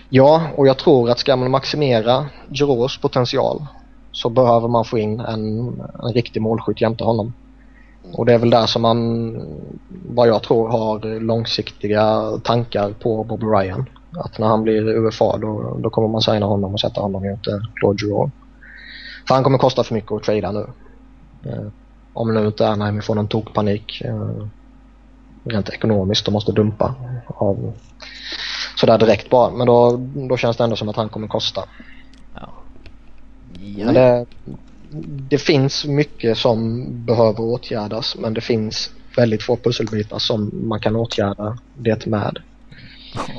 [0.09, 3.65] Ja, och jag tror att ska man maximera Giroux potential
[4.11, 5.59] så behöver man få in en,
[6.03, 7.33] en riktig målskytt jämte honom.
[8.13, 9.35] Och det är väl där som man,
[10.09, 13.89] vad jag tror, har långsiktiga tankar på Bobby Ryan.
[14.17, 17.51] Att när han blir UFA då, då kommer man signa honom och sätta honom jämte
[17.51, 18.31] eh, Claude Giroux.
[19.27, 20.67] För han kommer kosta för mycket att trada nu.
[21.45, 21.67] Eh,
[22.13, 24.47] om nu inte Anaheim får någon tokpanik eh,
[25.43, 26.95] rent ekonomiskt och måste dumpa
[27.27, 27.73] av
[28.75, 29.51] sådär direkt bara.
[29.51, 29.97] Men då,
[30.29, 31.63] då känns det ändå som att han kommer kosta.
[32.35, 32.49] Ja.
[33.85, 34.25] Men det,
[35.29, 40.95] det finns mycket som behöver åtgärdas men det finns väldigt få pusselbitar som man kan
[40.95, 42.37] åtgärda det med.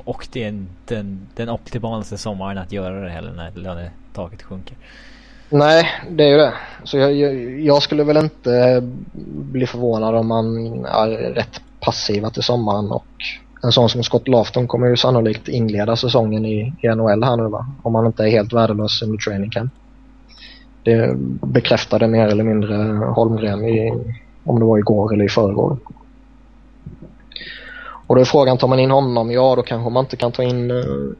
[0.04, 4.76] Och det är den, den optimalaste sommaren att göra det heller när lönetaket sjunker.
[5.50, 6.54] Nej, det är ju det.
[6.84, 8.82] Så jag, jag, jag skulle väl inte
[9.24, 13.06] bli förvånad om man är rätt passiva till sommaren och
[13.62, 17.48] en sån som Scott Lafton kommer ju sannolikt inleda säsongen i, i NHL här nu
[17.48, 17.66] va?
[17.82, 19.72] Om han inte är helt värdelös under training camp.
[20.82, 23.92] Det bekräftade mer eller mindre Holmgren i,
[24.44, 25.78] om det var igår eller i förrgår.
[28.06, 29.30] Och då är frågan, tar man in honom?
[29.30, 31.12] Ja, då kanske man inte kan ta in uh,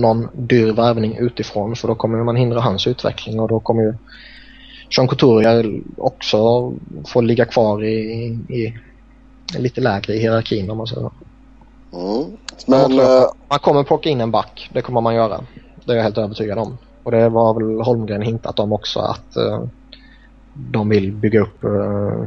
[0.00, 3.94] någon dyr värvning utifrån för då kommer man hindra hans utveckling och då kommer ju
[4.90, 6.72] Jean Couturier också
[7.06, 8.24] få ligga kvar i, i,
[8.54, 8.78] i
[9.58, 11.10] lite lägre i hierarkin om man säger
[11.92, 12.36] mm.
[12.66, 15.40] Men, uh, man kommer plocka in en back, det kommer man göra.
[15.84, 16.78] Det är jag helt övertygad om.
[17.02, 19.64] Och det var väl Holmgren hintat om också att uh,
[20.54, 22.24] de vill bygga upp uh,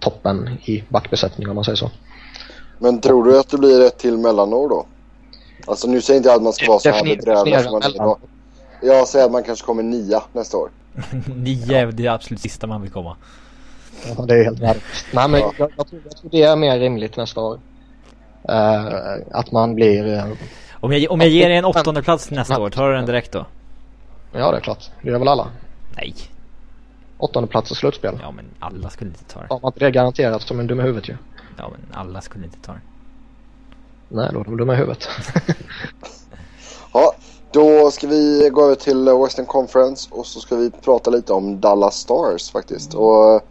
[0.00, 1.90] toppen i backbesättningen om man säger så.
[2.78, 4.86] Men tror du att det blir ett till mellanår då?
[5.66, 7.94] Alltså nu säger inte jag att man ska vara så här bedrövlig som man är
[7.94, 8.18] idag.
[8.82, 10.70] Jag säger att man kanske kommer nia nästa år.
[11.36, 13.16] Nio är det absolut sista man vill komma.
[14.16, 15.06] Ja, det är helt värdelöst.
[15.12, 15.52] Nej men ja.
[15.58, 17.60] jag, jag, tror, jag tror det är mer rimligt nästa år.
[18.48, 18.94] Uh,
[19.30, 20.06] att man blir...
[20.06, 20.24] Uh,
[20.72, 23.32] om, jag, om jag ger dig en åttonde plats nästa år, tar du den direkt
[23.32, 23.46] då?
[24.32, 24.90] Ja det är klart.
[25.02, 25.48] Det gör väl alla?
[25.96, 26.14] Nej.
[27.18, 28.18] Åttonde plats och slutspel.
[28.22, 29.46] Ja men alla skulle inte ta det.
[29.50, 31.16] Har man inte det garanterat som en dum i huvudet ju.
[31.56, 32.80] Ja men alla skulle inte ta det.
[34.08, 35.08] Nej då är de dumma i huvudet.
[36.92, 37.14] ja,
[37.52, 41.60] då ska vi gå över till Western Conference och så ska vi prata lite om
[41.60, 42.94] Dallas Stars faktiskt.
[42.94, 43.04] Mm.
[43.04, 43.42] Och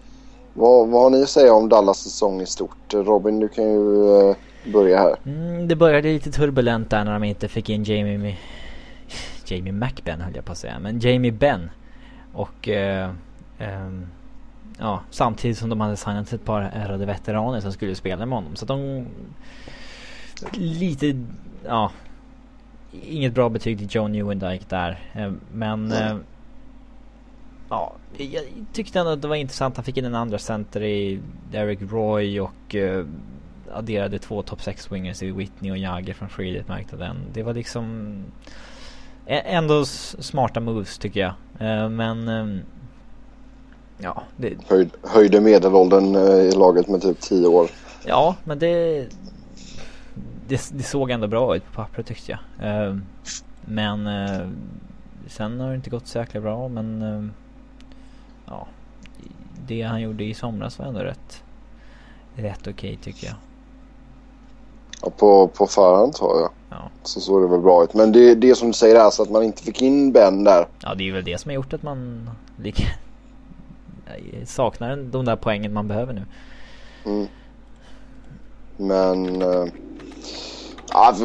[0.53, 2.93] vad, vad har ni att säga om Dallas säsong i stort?
[2.93, 4.35] Robin, du kan ju uh,
[4.73, 5.15] börja här.
[5.25, 8.37] Mm, det började lite turbulent där när de inte fick in Jamie...
[9.45, 11.69] Jamie McBen höll jag på att säga, men Jamie Benn.
[12.33, 12.67] Och...
[12.67, 13.09] Uh,
[13.59, 14.07] um,
[14.79, 18.55] ja, samtidigt som de hade signat ett par ärrade veteraner som skulle spela med honom.
[18.55, 19.05] Så de...
[20.51, 21.23] Lite...
[21.65, 21.91] Ja.
[23.01, 24.99] Inget bra betyg till Joe Newendike där.
[25.13, 25.91] Eh, men...
[25.91, 26.23] Mm.
[27.73, 28.43] Ja, jag
[28.73, 29.77] tyckte ändå att det var intressant.
[29.77, 31.19] Han fick in en andra center i
[31.51, 33.05] Derek Roy och uh,
[33.73, 37.17] adderade två top 6 wingers i Whitney och Jagger från Freelit-marknaden.
[37.33, 38.15] Det var liksom
[39.27, 41.33] ändå smarta moves tycker jag.
[41.61, 42.61] Uh, men um,
[43.97, 44.57] Ja, det...
[44.67, 47.69] Höjd, höjde medelåldern i laget med typ 10 år.
[48.05, 49.07] Ja, men det,
[50.47, 52.99] det, det såg ändå bra ut på pappret tyckte jag.
[53.65, 54.09] Men
[55.27, 57.01] sen har det inte gått så jäkla bra men
[58.45, 58.67] ja,
[59.67, 61.43] det han gjorde i somras var ändå rätt,
[62.35, 63.35] rätt okej okay, tycker jag.
[65.01, 66.49] Ja, på, på förhand tror jag.
[66.69, 66.89] Ja.
[67.03, 67.93] Så såg det väl bra ut.
[67.93, 70.67] Men det, det som du säger alltså att man inte fick in Ben där.
[70.79, 72.83] Ja, det är väl det som har gjort att man lika,
[74.45, 76.25] saknar de där poängen man behöver nu.
[77.05, 77.27] Mm.
[78.77, 79.41] Men...
[79.41, 79.65] Äh,
[80.89, 81.15] ja,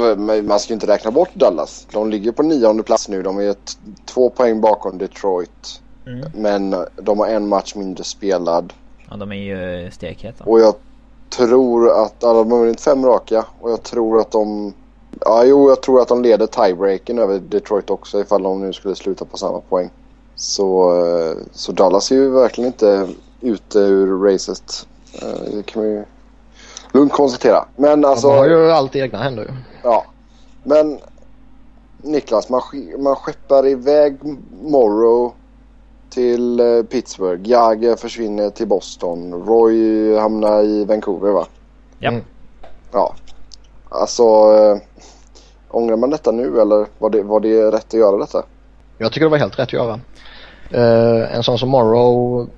[0.43, 1.87] man ska ju inte räkna bort Dallas.
[1.93, 3.23] De ligger på nionde plats nu.
[3.23, 5.83] De är ett, två poäng bakom Detroit.
[6.09, 6.31] Mm.
[6.35, 8.73] Men de har en match mindre spelad.
[9.11, 10.45] Ja, de är ju stekheta.
[10.45, 10.75] Och jag
[11.31, 12.15] tror att...
[12.21, 13.45] Ja, de har vunnit fem raka.
[13.61, 14.73] Och jag tror att de...
[15.21, 18.95] Ja, jo, jag tror att de leder tiebreaken över Detroit också ifall de nu skulle
[18.95, 19.91] sluta på samma poäng.
[20.35, 23.09] Så, eh, så Dallas är ju verkligen inte
[23.41, 24.87] ute ur racet.
[25.23, 26.05] Eh, det kan man ju
[26.93, 27.65] lugnt konstatera.
[27.77, 28.29] Men alltså...
[28.29, 29.51] De har ju allt i egna händer ju.
[29.83, 30.05] Ja.
[30.63, 30.99] Men
[32.03, 32.63] Niklas, man,
[32.99, 34.17] man skeppar iväg
[34.63, 35.33] Morrow
[36.11, 37.51] till eh, Pittsburgh.
[37.51, 39.35] Jagger försvinner till Boston.
[39.35, 41.47] Roy hamnar i Vancouver va?
[41.99, 42.11] Ja.
[42.11, 42.25] Mm.
[42.93, 43.15] Ja.
[43.89, 44.79] Alltså, äh,
[45.69, 48.43] ångrar man detta nu eller var det, var det rätt att göra detta?
[48.99, 50.01] Jag tycker det var helt rätt att göra.
[50.75, 52.49] Uh, en sån som Morrow,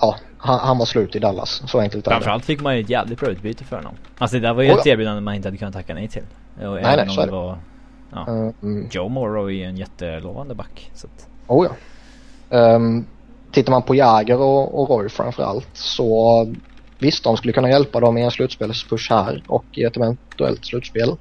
[0.00, 1.62] ja, han, han, var slut i Dallas.
[1.66, 2.14] Så enkelt är det.
[2.14, 3.94] Framförallt fick man ju ett jävligt bra utbyte för honom.
[4.18, 6.22] Alltså det där var ju oh, ett erbjudande man inte hade kunnat tacka nej till.
[6.56, 7.32] Och nej, nej, så är det.
[7.32, 7.58] Var,
[8.10, 8.88] ja, uh, mm.
[8.90, 10.90] Joe Morrow är ju en jättelovande back.
[10.94, 11.28] Så att...
[11.46, 11.72] Oh ja.
[12.50, 13.06] Um,
[13.52, 16.46] tittar man på Jäger och, och Roy framförallt så
[16.98, 21.16] visst, de skulle kunna hjälpa dem i en slutspelspush här och i ett eventuellt slutspel.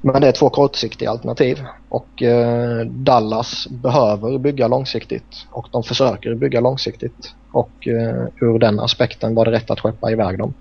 [0.00, 6.34] Men det är två kortsiktiga alternativ och eh, Dallas behöver bygga långsiktigt och de försöker
[6.34, 10.54] bygga långsiktigt och eh, ur den aspekten var det rätt att skeppa iväg dem.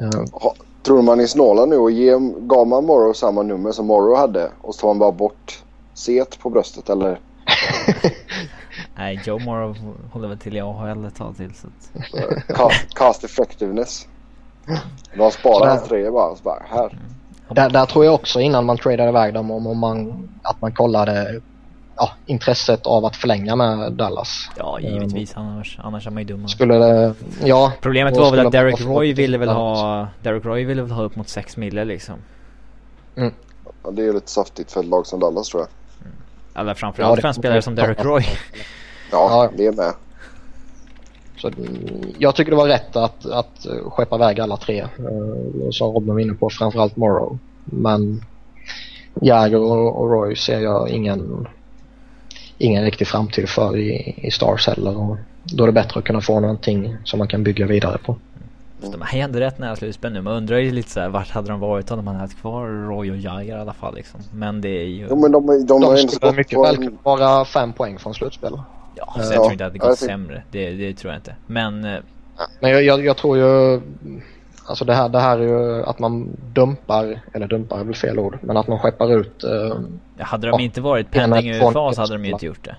[0.00, 0.52] Eh.
[0.82, 4.50] Tror man är snåla nu och ge, gav man Morrow samma nummer som Morrow hade
[4.60, 5.62] och så tar man bara bort
[5.94, 7.20] set på bröstet eller?
[8.94, 9.76] Nej, Joe Morrow
[10.12, 11.54] håller väl till i AHL ett tag till.
[11.54, 12.56] Så att...
[12.56, 14.06] cast, cast effectiveness.
[15.16, 16.86] De sparar hans tre bara, så bara här.
[16.86, 16.98] Mm.
[17.48, 20.72] Där, där, tror jag också innan man tradade iväg dem om, om man, att man
[20.72, 21.40] kollade
[21.96, 24.50] ja, intresset av att förlänga med Dallas.
[24.56, 25.36] Ja, givetvis.
[25.36, 26.48] Annars, annars är man ju dum.
[26.48, 27.14] Skulle det,
[27.44, 27.72] ja.
[27.80, 31.16] Problemet var väl att Derek Roy ville väl ha, Derek Roy ville väl ha upp
[31.16, 32.14] mot 6 mille liksom.
[33.16, 33.32] Mm.
[33.84, 35.68] Ja, det är lite saftigt för ett lag som Dallas tror jag.
[36.54, 38.24] Eller framförallt för en spelare som Derek Roy.
[39.10, 39.92] Ja, det är med.
[41.36, 41.50] Så
[42.18, 44.82] jag tycker det var rätt att, att skeppa iväg alla tre.
[44.82, 47.38] Uh, som Robin var inne på, framförallt Morrow.
[47.64, 48.24] Men
[49.20, 51.48] Jagger och, och Roy ser jag ingen,
[52.58, 54.98] ingen riktig framtid för i, i Stars heller.
[54.98, 58.16] Och då är det bättre att kunna få någonting som man kan bygga vidare på.
[58.90, 60.20] De är ändå rätt nära slutspel nu.
[60.20, 63.10] Man undrar ju lite såhär vart hade de varit om de hade haft kvar Roy
[63.10, 64.20] och Jagger i alla fall liksom.
[64.32, 65.06] Men det är ju...
[65.10, 67.98] Jo men de, de, De, har de inte skulle mycket väl kunna vara fem poäng
[67.98, 68.52] från slutspel.
[68.54, 68.64] Ja,
[68.96, 70.42] Ja, så jag tror inte att det gått sämre.
[70.50, 71.34] Det, det tror jag inte.
[71.46, 71.98] Men eh,
[72.60, 73.80] Men jag, jag, jag tror ju,
[74.66, 78.18] alltså det här, det här är ju att man dumpar, eller dumpar är väl fel
[78.18, 79.76] ord, men att man skeppar ut eh,
[80.18, 82.76] hade de Ja, inte varit pending UFA så hade de ju inte gjort det.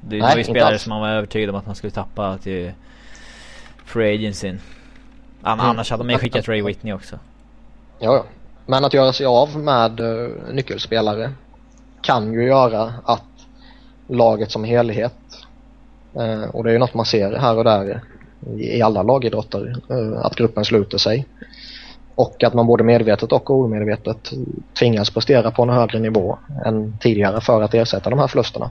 [0.00, 2.72] Det, Nej, var ju spelare som man var övertygad om att man skulle tappa till
[3.84, 4.60] Free Agencyn.
[5.44, 5.60] An-.
[5.60, 7.18] Annars hade de ju skickat Ray Whitney också.
[7.98, 8.24] Ja, ja.
[8.66, 11.32] Men att göra sig av med uh, nyckelspelare
[12.02, 13.22] kan ju göra att
[14.06, 15.46] laget som helhet,
[16.14, 18.00] eh, och det är ju något man ser här och där
[18.56, 21.26] i, i alla lagidrotter, eh, att gruppen sluter sig.
[22.14, 24.30] Och att man både medvetet och omedvetet
[24.78, 28.70] tvingas prestera på en högre nivå än tidigare för att ersätta de här förlusterna.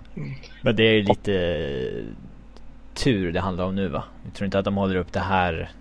[0.61, 1.31] Men det är ju lite
[2.93, 4.03] tur det handlar om nu va?
[4.25, 5.71] Jag tror inte att de håller upp det här.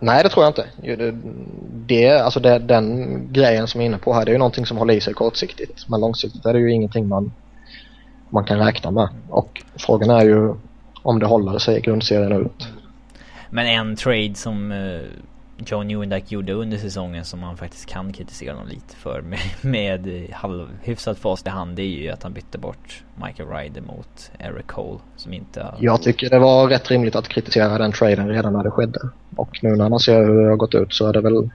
[0.00, 0.66] Nej, det tror jag inte.
[0.96, 1.14] Det,
[1.86, 4.66] det, alltså det, den grejen som jag är inne på här, det är ju någonting
[4.66, 5.88] som håller i sig kortsiktigt.
[5.88, 7.32] Men långsiktigt är det ju ingenting man,
[8.28, 9.08] man kan räkna med.
[9.28, 10.54] Och frågan är ju
[11.02, 12.68] om det håller sig i grundserien ut.
[13.50, 15.00] Men en trade som eh,
[15.66, 20.30] Joe Newendike gjorde under säsongen som man faktiskt kan kritisera honom lite för med, med
[20.32, 24.30] halv, hyfsat fast i hand det är ju att han bytte bort Michael Ryder mot
[24.38, 25.74] Eric Cole som inte har...
[25.78, 29.00] Jag tycker det var rätt rimligt att kritisera den traden redan när det skedde.
[29.36, 31.50] Och nu när man ser hur det har gått ut så är det väl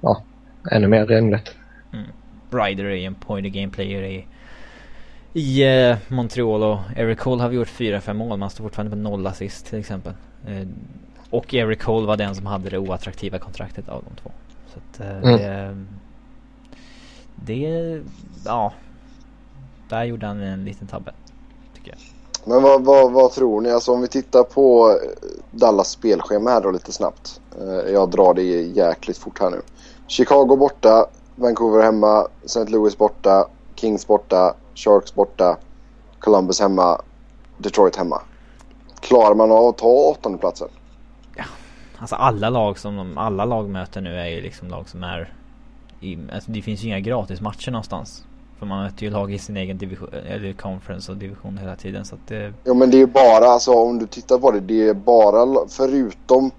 [0.00, 0.22] ja,
[0.70, 1.54] ännu mer rimligt.
[2.50, 4.26] Ryder är ju en point game player i,
[5.32, 8.90] i eh, Montreal och Eric Cole har vi gjort 4-5 mål men han står fortfarande
[8.90, 10.12] på noll assist till exempel.
[10.46, 10.68] Eh,
[11.30, 14.30] och Eric Cole var den som hade det oattraktiva kontraktet av de två.
[14.72, 15.86] Så att eh, Mm.
[17.36, 17.54] det...
[17.54, 18.02] Det...
[18.44, 18.72] Ja.
[19.88, 21.12] Där gjorde han en liten tabbe.
[21.74, 21.98] Tycker jag.
[22.44, 23.70] Men vad, vad, vad tror ni?
[23.70, 24.96] Alltså om vi tittar på eh,
[25.50, 27.40] Dallas spelschema här då lite snabbt.
[27.60, 29.60] Eh, Jag drar det jäkligt fort här nu.
[30.06, 31.06] Chicago borta,
[31.36, 32.64] Vancouver hemma, St.
[32.64, 35.56] Louis borta, Kings borta, Sharks borta,
[36.18, 37.00] Columbus hemma,
[37.58, 38.20] Detroit hemma.
[39.00, 40.68] Klarar man av att ta åttondeplatsen?
[42.00, 45.32] Alltså alla lag som de, alla lag möter nu är ju liksom lag som är
[46.00, 48.24] i, alltså det finns ju inga gratis matcher någonstans.
[48.58, 52.04] För man möter ju lag i sin egen division, eller conference och division hela tiden
[52.04, 54.60] så att det, Ja men det är ju bara, alltså om du tittar på det,
[54.60, 56.50] det är bara, förutom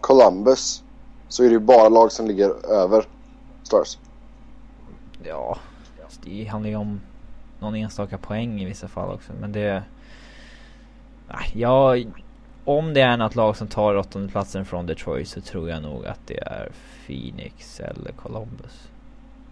[0.00, 0.82] Columbus
[1.28, 3.04] så är det ju bara lag som ligger över
[3.62, 3.98] Stars.
[5.22, 5.58] ja.
[6.04, 7.00] alltså Det handlar ju om
[7.60, 9.82] någon enstaka poäng i vissa fall också men det...
[11.28, 12.06] Nej, jag...
[12.66, 16.20] Om det är något lag som tar åttondeplatsen från Detroit så tror jag nog att
[16.26, 16.68] det är
[17.06, 18.88] Phoenix eller Columbus.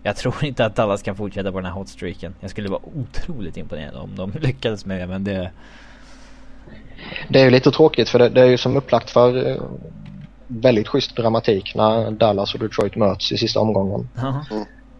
[0.02, 2.34] Jag tror inte att Dallas kan fortsätta på den här hotstreaken.
[2.40, 5.50] Jag skulle vara otroligt imponerad om de lyckades med det men det...
[7.28, 9.62] Det är ju lite tråkigt för det, det är ju som upplagt för eh,
[10.46, 14.08] väldigt schysst dramatik när Dallas och Detroit möts i sista omgången.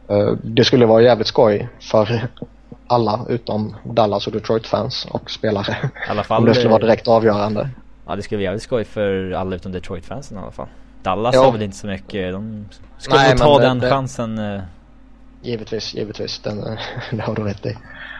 [0.08, 2.28] Eh, Det skulle vara jävligt skoj för
[2.86, 5.76] alla utom Dallas och Detroit-fans och spelare.
[6.06, 6.44] I alla Om fall...
[6.44, 7.68] det skulle vara direkt avgörande.
[8.06, 10.66] Ja det skulle vara jävligt skoj för alla utom Detroit-fansen i alla fall.
[11.02, 11.44] Dallas Ja.
[11.44, 14.38] har väl inte så mycket, de ska Nej, ta den det- chansen.
[14.38, 14.60] eh,
[15.42, 16.38] Givetvis, givetvis.
[16.38, 16.78] Den, eh,
[17.12, 17.76] det har du rätt i.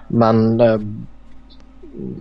[0.08, 0.78] Men eh,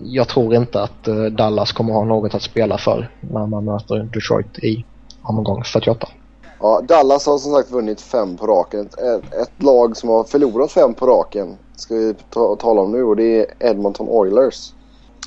[0.04, 3.96] jag tror inte att eh, Dallas kommer ha något att spela för när man möter
[4.04, 4.86] Detroit i
[5.22, 6.08] omgång 48.
[6.60, 8.80] Ja, Dallas har som sagt vunnit fem på raken.
[8.86, 12.92] Ett, ett, ett lag som har förlorat fem på raken ska vi ta, tala om
[12.92, 14.74] nu och det är Edmonton Oilers.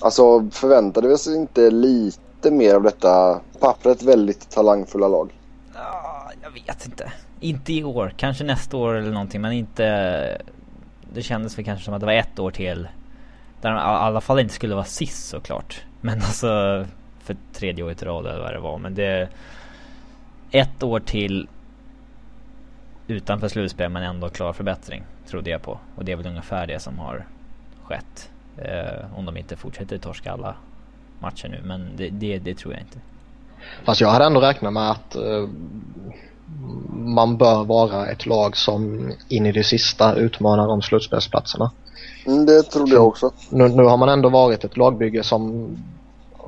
[0.00, 2.18] Alltså förväntade vi oss inte lite
[2.50, 5.32] mer av detta pappret väldigt talangfulla lag?
[5.74, 7.12] Ja, jag vet inte.
[7.40, 10.42] Inte i år, kanske nästa år eller någonting men inte...
[11.12, 12.88] Det kändes väl kanske som att det var ett år till.
[13.60, 15.84] Där de i alla fall inte skulle vara sist såklart.
[16.00, 16.46] Men alltså
[17.18, 18.78] för tredje året i rad eller vad det var.
[18.78, 19.28] Men det...
[20.50, 21.48] Ett år till
[23.06, 25.02] utanför slutspel men ändå klar förbättring.
[25.26, 25.78] Trodde jag på.
[25.96, 27.26] Och det är väl ungefär det som har
[27.84, 28.30] skett.
[28.56, 30.56] Eh, om de inte fortsätter torska alla
[31.18, 31.60] matcher nu.
[31.64, 32.98] Men det, det, det tror jag inte.
[33.84, 35.48] Fast jag hade ändå räknat med att eh,
[36.92, 41.70] man bör vara ett lag som in i det sista utmanar om slutspelsplatserna.
[42.26, 43.30] Mm, det trodde jag också.
[43.50, 45.68] Nu, nu har man ändå varit ett lagbygge som,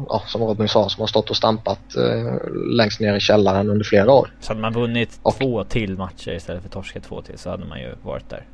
[0.09, 2.35] ja, som Robin sa, som har stått och stampat eh,
[2.77, 4.33] längst ner i källaren under flera år.
[4.41, 7.65] Så hade man vunnit Och- två till matcher istället för torskat två till så hade
[7.67, 8.47] man ju varit där.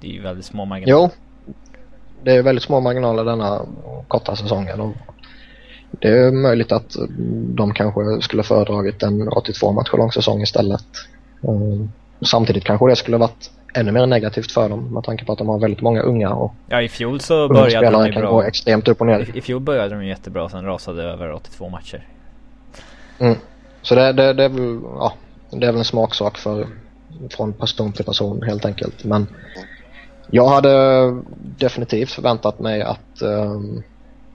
[0.00, 1.10] Det är ju väldigt små marginaler.
[1.46, 1.54] Jo,
[2.24, 3.60] det är väldigt små marginaler denna
[4.08, 4.80] korta säsongen.
[4.80, 4.92] Och
[6.00, 6.96] det är möjligt att
[7.54, 10.84] de kanske skulle föredragit en 82 matcher lång säsong istället.
[11.48, 11.90] Mm.
[12.20, 15.48] Samtidigt kanske det skulle varit ännu mer negativt för dem med tanke på att de
[15.48, 18.30] har väldigt många unga och Ja i fjol så började de ju kan bra.
[18.30, 19.30] gå extremt upp och ner.
[19.34, 22.06] I, I fjol började de ju jättebra sen rasade över 82 matcher.
[23.18, 23.36] Mm.
[23.82, 25.12] Så det, det, det, är väl, ja,
[25.50, 26.66] det är väl en smaksak för,
[27.30, 29.04] från person till person helt enkelt.
[29.04, 29.26] Men
[30.30, 30.72] jag hade
[31.58, 33.82] definitivt förväntat mig att um,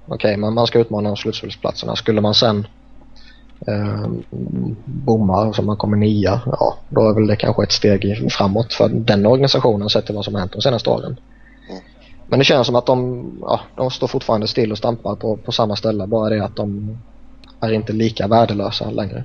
[0.07, 1.95] okej, men man ska utmana slutspelsplatserna.
[1.95, 2.67] Skulle man sen
[3.59, 4.23] um,
[4.85, 8.89] bomma så man kommer nia, ja då är väl det kanske ett steg framåt för
[8.89, 11.19] den organisationen sett till vad som har hänt de senaste åren.
[12.27, 15.51] Men det känns som att de, ja, de står fortfarande still och stampar på, på
[15.51, 16.07] samma ställe.
[16.07, 16.97] Bara det att de
[17.59, 19.23] är inte lika värdelösa längre.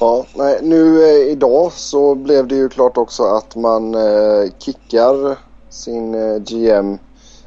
[0.00, 5.38] Ja, nej, nu eh, idag så blev det ju klart också att man eh, kickar
[5.70, 6.98] sin eh, GM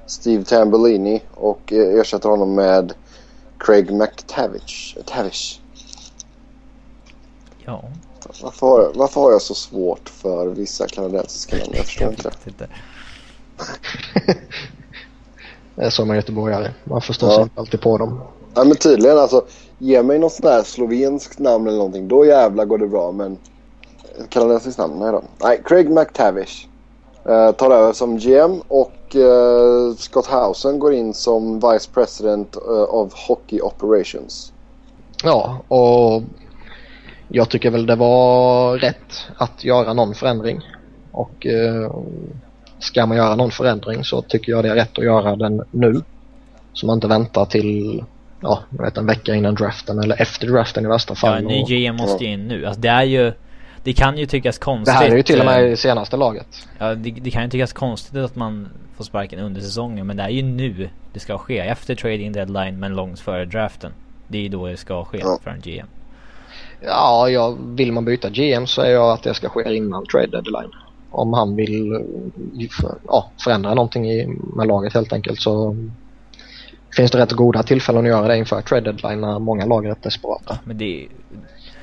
[0.06, 2.94] Steve Tambellini och eh, ersätter honom med
[3.58, 4.98] Craig McTavish.
[5.06, 5.60] Tavish.
[7.66, 7.84] Ja.
[8.42, 11.72] Varför har, jag, varför har jag så svårt för vissa kanadensiska namn?
[11.74, 12.50] Jag förstår inte det.
[12.50, 12.68] Inte.
[15.76, 16.72] Det är som en göteborgare.
[16.84, 17.36] Man förstår Ja.
[17.36, 18.22] sig inte alltid på dem.
[18.54, 19.46] Ja, men tydligen alltså.
[19.78, 22.08] Ge mig något sånt här slovenskt namn eller någonting.
[22.08, 23.12] Då jävla går det bra.
[23.12, 23.38] Men
[24.30, 25.00] kanadensiskt namn?
[25.00, 25.24] Nej då.
[25.44, 26.68] Nej, Craig McTavish.
[27.30, 32.94] Eh, tar över som GM och eh, Scott Housen går in som Vice President eh,
[32.96, 34.54] of Hockey Operations.
[35.24, 36.24] Ja, och
[37.28, 40.62] jag tycker väl det var rätt att göra någon förändring.
[41.12, 41.92] Och eh,
[42.80, 46.02] ska man göra någon förändring så tycker jag det är rätt att göra den nu.
[46.74, 48.04] Så man inte väntar till
[48.42, 51.38] ja, vet, en vecka innan draften eller efter draften i värsta Ja, fall.
[51.38, 52.66] en ny GM måste ju in nu.
[52.66, 53.34] Alltså det är ju...
[53.86, 54.96] Det kan ju tyckas det konstigt.
[54.96, 56.68] här är ju till och eh, med i senaste laget.
[56.78, 60.08] Ja, det, det kan ju tyckas konstigt att man får sparken under säsongen.
[60.08, 61.60] Men det är ju nu det ska ske.
[61.60, 63.92] Efter trading deadline men långt före draften.
[64.28, 65.40] Det är ju då det ska ske Ja.
[65.44, 65.88] för en GM.
[66.82, 70.28] Ja, ja, vill man byta GM så är jag att det ska ske innan trade
[70.28, 70.72] deadline.
[71.12, 72.00] Om han vill eh,
[73.08, 75.76] ja, förändra någonting i, med laget helt enkelt så
[76.96, 79.90] finns det rätt goda tillfällen att göra det inför trade deadline när många lag är
[79.90, 80.60] rätt desperata.
[80.64, 81.08] Men det...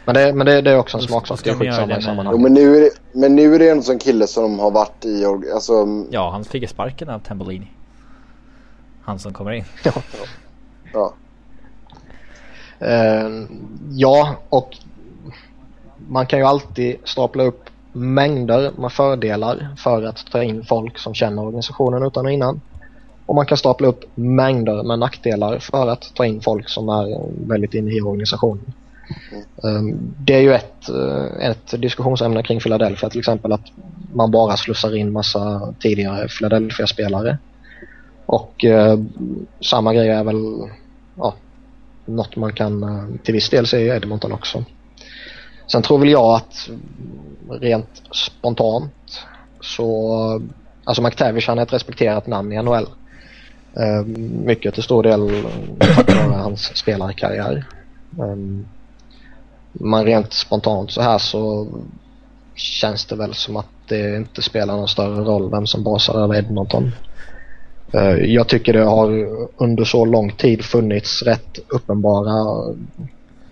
[0.05, 1.45] Men det, men det, det är också en smaksak.
[1.45, 3.83] Det är skitsamma i med- Jo, men, nu är det, men nu är det en
[3.83, 5.25] sån kille som har varit i...
[5.55, 7.71] Alltså, Ja, han fick sparken av Tambellini.
[9.03, 9.65] Han som kommer in.
[10.93, 11.15] ja.
[12.79, 13.29] Eh,
[13.91, 14.77] ja, och
[16.09, 21.15] man kan ju alltid stapla upp mängder med fördelar för att ta in folk som
[21.15, 22.61] känner organisationen utan och innan.
[23.27, 27.21] Och man kan stapla upp mängder med nackdelar för att ta in folk som är
[27.49, 28.73] väldigt inne i organisationen.
[29.65, 33.67] Ehm, det är ju ett, eh, ett diskussionsämne kring Philadelphia till exempel att
[34.13, 37.39] man bara slussar in massa tidigare Philadelphia-spelare.
[38.27, 38.99] Och eh,
[39.61, 40.71] samma grej är väl
[41.17, 41.35] ja,
[42.07, 44.65] något man kan eh, till viss del se i Edmonton också.
[45.73, 46.71] Sen tror väl jag att
[47.61, 49.25] rent spontant
[49.61, 50.43] så,
[50.85, 52.87] alltså McTavish han är ett respekterat namn i NHL.
[53.77, 54.07] Eh,
[54.45, 55.45] Mycket till stor del
[55.79, 57.65] tack vare hans spelarkarriär.
[58.19, 58.67] Ehm,
[59.73, 61.69] men rent spontant så här så
[62.55, 66.37] känns det väl som att det inte spelar någon större roll vem som basar över
[66.37, 66.93] Edmonton.
[67.93, 72.57] Eh, Jag tycker det har under så lång tid funnits rätt uppenbara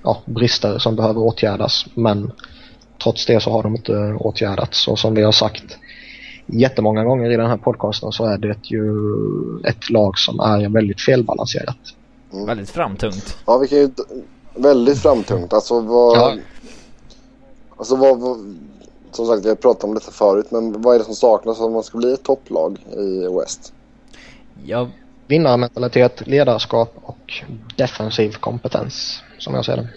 [0.02, 2.32] ja, brister som behöver åtgärdas men
[3.02, 5.64] trots det så har de inte åtgärdats och som vi har sagt
[6.46, 8.92] jättemånga gånger i den här podcasten så är det ju
[9.64, 11.76] ett lag som är väldigt felbalanserat.
[12.46, 13.36] Väldigt framtungt.
[13.46, 13.90] Ja, vi kan ju...
[14.54, 15.52] Väldigt framtungt.
[15.52, 16.16] Alltså vad...
[16.16, 16.34] Ja.
[17.76, 18.56] Alltså vad, vad...
[19.12, 20.46] Som sagt, vi har pratat om detta förut.
[20.50, 23.72] Men vad är det som saknas om man ska bli ett topplag i West?
[24.64, 24.88] Jag,
[25.26, 27.32] Vinnarmentalitet, ledarskap och
[27.76, 29.88] defensiv kompetens som jag ser det.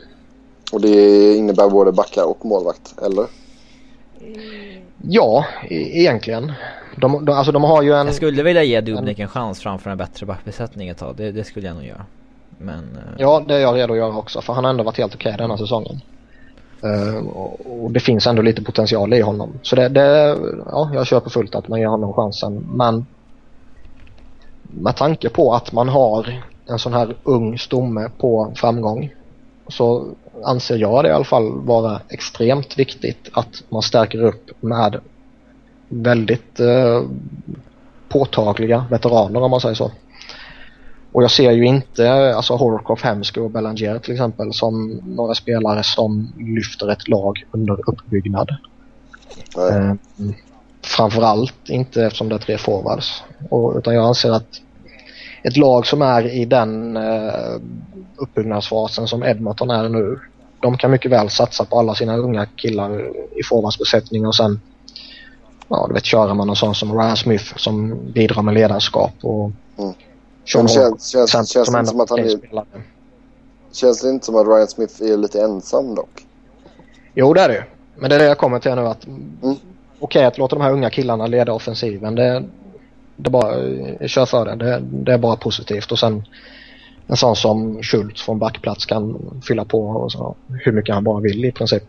[0.72, 3.26] Och det innebär både backar och målvakt, eller?
[5.02, 6.52] Ja, e- egentligen.
[6.98, 8.06] De, de, alltså de har ju en...
[8.06, 11.16] jag skulle vilja ge Dubnik en chans framför en bättre backbesättning ett tag.
[11.16, 12.06] Det, det skulle jag nog göra.
[12.64, 12.96] Men...
[12.96, 15.16] Eh, ja, det är jag redo att göra också för han har ändå varit helt
[15.16, 16.02] okej denna säsongen.
[16.86, 19.60] Uh, och, och det finns ändå lite potential i honom.
[19.62, 22.68] Så det, det ja, jag köper fullt att man ger honom chansen.
[22.74, 23.06] Men
[24.62, 29.14] med tanke på att man har en sån här ung stomme på framgång
[29.68, 30.08] så
[30.44, 35.00] anser jag det i alla fall vara extremt viktigt att man stärker upp med
[35.90, 37.02] väldigt eh,
[38.10, 39.92] påtagliga veteraner om man säger så.
[41.14, 45.84] Och jag ser ju inte alltså Horkoff, Hemsky och Belanger till exempel som några spelare
[45.84, 48.50] som lyfter ett lag under uppbyggnad.
[49.58, 49.94] Eh,
[50.82, 53.24] framförallt inte eftersom det är tre forwards.
[53.50, 54.62] Och, utan jag anser att
[55.44, 57.60] ett lag som är i den uh,
[58.16, 60.20] uppbyggnadsfasen som Edmonton är nu.
[60.60, 64.60] De kan mycket väl satsa på alla sina unga killar i forwardsbesättning och sen
[65.68, 69.52] ja, du vet, köra med någon sån som Ryan Smith som bidrar med ledarskap och
[69.78, 69.94] mm.
[70.46, 72.40] Sean känns, känns, känns, inte som att han är,
[73.72, 76.26] Känns det inte som att Ryan Smith är lite ensam dock?
[77.14, 77.64] Jo det är det
[77.96, 79.26] Men det är det jag kommer till nu att mm.
[79.42, 79.60] okej
[80.00, 82.44] okay, att låta de här unga killarna leda offensiven det,
[83.16, 83.54] det bara,
[84.08, 84.56] kör för det.
[84.56, 84.80] det.
[84.82, 86.24] Det är bara positivt och sen
[87.08, 91.20] en sån som Schultz från backplats kan fylla på och så, hur mycket han bara
[91.20, 91.84] vill i princip.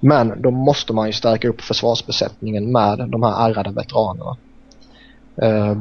[0.00, 4.36] Men då måste man ju stärka upp försvarsbesättningen med de här ärrade veteranerna.
[5.42, 5.76] Uh,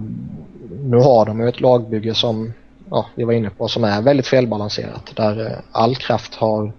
[0.70, 2.54] nu har de ju ett lagbygge som
[2.90, 6.72] ja, vi var inne på som är väldigt felbalanserat där uh, all kraft har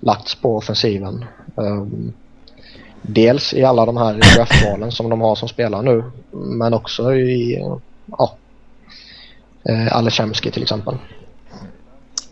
[0.00, 1.24] lagts på offensiven.
[1.58, 1.86] Uh,
[3.02, 7.64] dels i alla de här draftvalen som de har som spelar nu men också i
[8.06, 8.32] ja,
[9.70, 10.94] uh, Alechemski till exempel.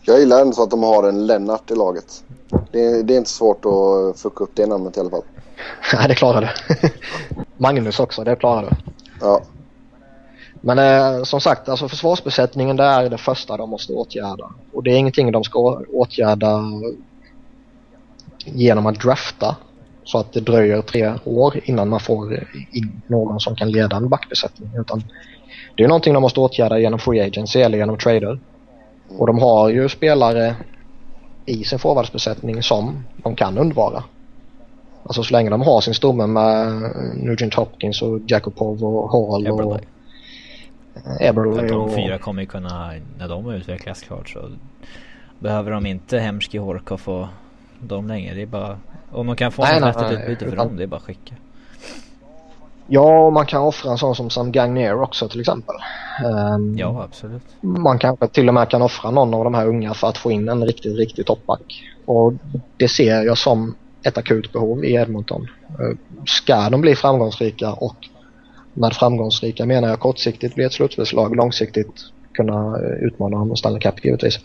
[0.03, 2.25] Jag gillar ändå att de har en Lennart i laget.
[2.73, 5.23] Det, det är inte svårt att fucka upp det namnet i alla fall.
[5.95, 6.89] Nej, det klarar du.
[7.57, 8.93] Magnus också, det klarar du.
[9.21, 9.41] Ja.
[10.61, 14.51] Men eh, som sagt, alltså försvarsbesättningen det är det första de måste åtgärda.
[14.73, 16.63] Och det är ingenting de ska åtgärda
[18.45, 19.57] genom att drafta.
[20.05, 22.35] Så att det dröjer tre år innan man får
[22.73, 24.71] in någon som kan leda en backbesättning.
[24.79, 25.03] Utan
[25.77, 28.41] det är någonting de måste åtgärda genom free agency eller genom trader.
[29.09, 30.57] Och de har ju spelare
[31.47, 34.05] i sin forwardsbesättning som de kan undvara.
[35.03, 36.83] Alltså så länge de har sin stomme med
[37.15, 39.81] Nugent Hopkins och Jakubov och Hall och Eberle.
[41.69, 44.51] De fyra kommer ju kunna, när de utvecklas klart så
[45.39, 47.27] behöver de inte Hemski, Horkoff och
[47.81, 48.35] de längre.
[48.35, 48.79] Det är bara,
[49.11, 51.35] om de kan få nej, ett vettigt utbyte för dem, det är bara att skicka.
[52.87, 55.77] Ja, man kan offra en sån som Sam Gagner också till exempel.
[56.25, 57.43] Um, ja, absolut.
[57.61, 60.31] Man kanske till och med kan offra någon av de här unga för att få
[60.31, 61.83] in en riktigt, riktigt toppback.
[62.05, 62.33] Och
[62.77, 65.49] det ser jag som ett akut behov i Edmonton.
[65.81, 67.97] Uh, ska de bli framgångsrika och
[68.77, 72.01] med framgångsrika menar jag kortsiktigt bli ett slutspelslag, långsiktigt
[72.33, 74.39] kunna uh, utmana om Stanley Cup givetvis.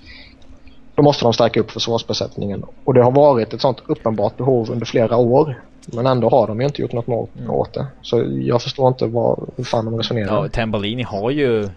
[0.96, 4.86] Då måste de stärka upp försvarsbesättningen och det har varit ett sånt uppenbart behov under
[4.86, 5.62] flera år.
[5.86, 7.52] Men ändå har de ju inte gjort något mål mm.
[7.52, 7.88] åt det.
[8.02, 10.44] Så jag förstår inte vad, hur fan de resonerar.
[10.44, 11.70] Ja, Tambolini har ju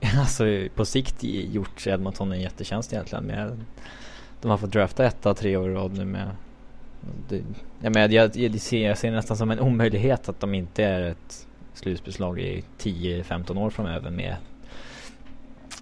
[0.18, 0.44] alltså
[0.74, 3.24] på sikt gjort Edmonton en jättetjänst egentligen.
[3.24, 3.64] Med,
[4.42, 6.30] de har fått drafta ett av tre år i rad nu med
[7.28, 7.42] det,
[7.80, 11.02] jag, menar, jag, jag, ser, jag ser nästan som en omöjlighet att de inte är
[11.02, 11.45] ett
[11.76, 14.36] slutspelslag i 10-15 år framöver med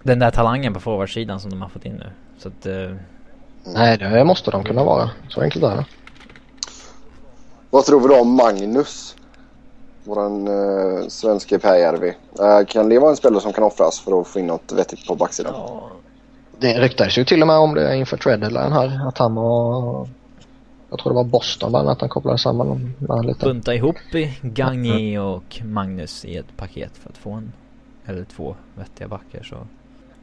[0.03, 2.09] den där talangen på forwardsidan som de har fått in nu.
[2.37, 2.95] Så att, uh...
[3.63, 5.09] Nej, det måste de kunna vara.
[5.29, 5.85] Så enkelt är det.
[7.69, 9.15] Vad tror vi då om Magnus?
[10.03, 12.13] Våran uh, svenske Pääjärvi.
[12.39, 15.07] Uh, kan det vara en spelare som kan offras för att få in något vettigt
[15.07, 15.53] på backsidan?
[15.55, 15.89] Ja.
[16.59, 19.07] Det ryktades ju till och med om det inför Treadline här.
[19.07, 20.07] Att han var...
[20.95, 23.45] Jag tror det var Boston bland annat han kopplade samman med lite.
[23.45, 23.95] Bunta ihop
[24.41, 27.51] Gagné och Magnus i ett paket för att få en
[28.05, 29.55] eller två vettiga backar så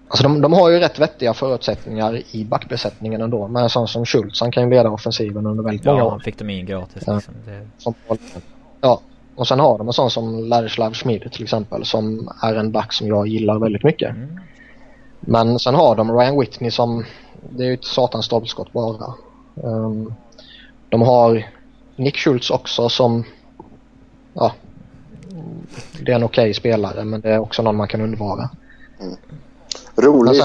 [0.08, 3.48] Alltså de, de har ju rätt vettiga förutsättningar i backbesättningen ändå.
[3.48, 6.12] Men en sån som Schultz, han kan ju leda offensiven under väldigt ja, många år.
[6.12, 7.34] Ja, fick de in gratis liksom.
[7.46, 7.66] Det...
[8.80, 9.00] Ja,
[9.34, 12.92] och sen har de en sån som Ladislav Schmid till exempel som är en back
[12.92, 14.10] som jag gillar väldigt mycket.
[14.10, 14.40] Mm.
[15.20, 17.04] Men sen har de Ryan Whitney som,
[17.50, 19.14] det är ju ett satans stolpskott bara.
[19.54, 20.14] Um,
[20.92, 21.50] de har
[21.96, 23.24] Nick Schultz också som,
[24.34, 24.52] ja,
[26.00, 28.50] det är en okej okay spelare men det är också någon man kan undvara.
[29.00, 29.16] Mm.
[29.96, 30.42] Rolig,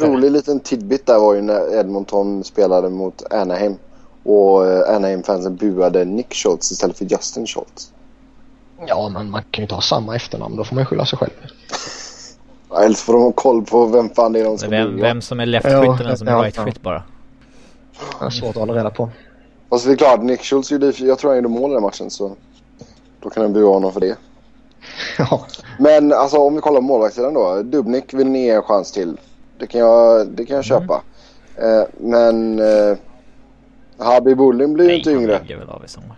[0.00, 3.76] rolig liten tidbit där var ju när Edmonton spelade mot Anaheim.
[4.22, 7.92] Och eh, Anaheim-fansen buade Nick Schultz istället för Justin Schultz.
[8.86, 10.56] Ja, men man kan ju inte ha samma efternamn.
[10.56, 11.32] Då får man skylla sig själv.
[12.84, 15.20] Eller så får de ha koll på vem fan det är de ska vem, vem
[15.20, 17.02] som är left-skytt och vem som är right-skytt bara.
[18.20, 19.10] Det är svårt att hålla reda på.
[19.68, 22.10] Fast det är klart, Nick Schultz gjorde, jag tror han gjorde mål i den matchen
[22.10, 22.36] så
[23.20, 24.16] då kan de bua honom för det.
[25.18, 25.46] Ja.
[25.78, 27.62] Men alltså om vi kollar på målvaktssidan då.
[27.62, 29.16] Dubnik vill ni ge en chans till.
[29.58, 30.80] Det kan jag, det kan jag mm.
[30.80, 31.02] köpa.
[31.56, 32.96] Eh, men eh,
[33.98, 35.40] Habib Bullin blir ju inte yngre.
[35.48, 36.16] Han väl av i sommar.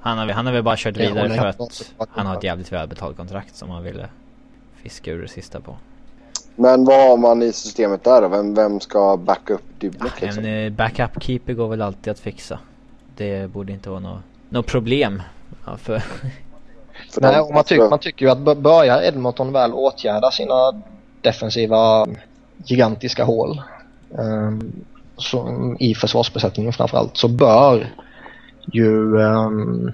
[0.00, 3.16] Han har, han har väl bara kört vidare för att han har ett jävligt välbetalt
[3.16, 4.08] kontrakt som han ville
[4.82, 5.76] fiska ur det sista på.
[6.56, 8.28] Men vad har man i systemet där då?
[8.28, 10.12] Vem, vem ska backa upp Dubnik?
[10.20, 10.44] Ja, liksom?
[10.44, 12.58] En eh, backup keeper går väl alltid att fixa.
[13.16, 15.22] Det borde inte vara något no problem
[15.66, 16.02] ja, för
[17.20, 20.82] Nej, och man, tyck, man tycker ju att börjar Edmonton väl åtgärda sina
[21.20, 22.06] defensiva
[22.64, 23.62] gigantiska hål
[24.10, 24.72] um,
[25.16, 27.86] så, i försvarsbesättningen framförallt så bör
[28.72, 29.92] ju um,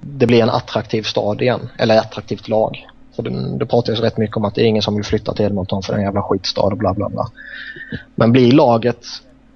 [0.00, 1.68] det blir en attraktiv stad igen.
[1.78, 2.86] Eller attraktivt lag.
[3.16, 5.44] För det, det pratas rätt mycket om att det är ingen som vill flytta till
[5.44, 7.30] Edmonton för en jävla skitstad och bla bla bla.
[8.14, 9.04] Men blir laget,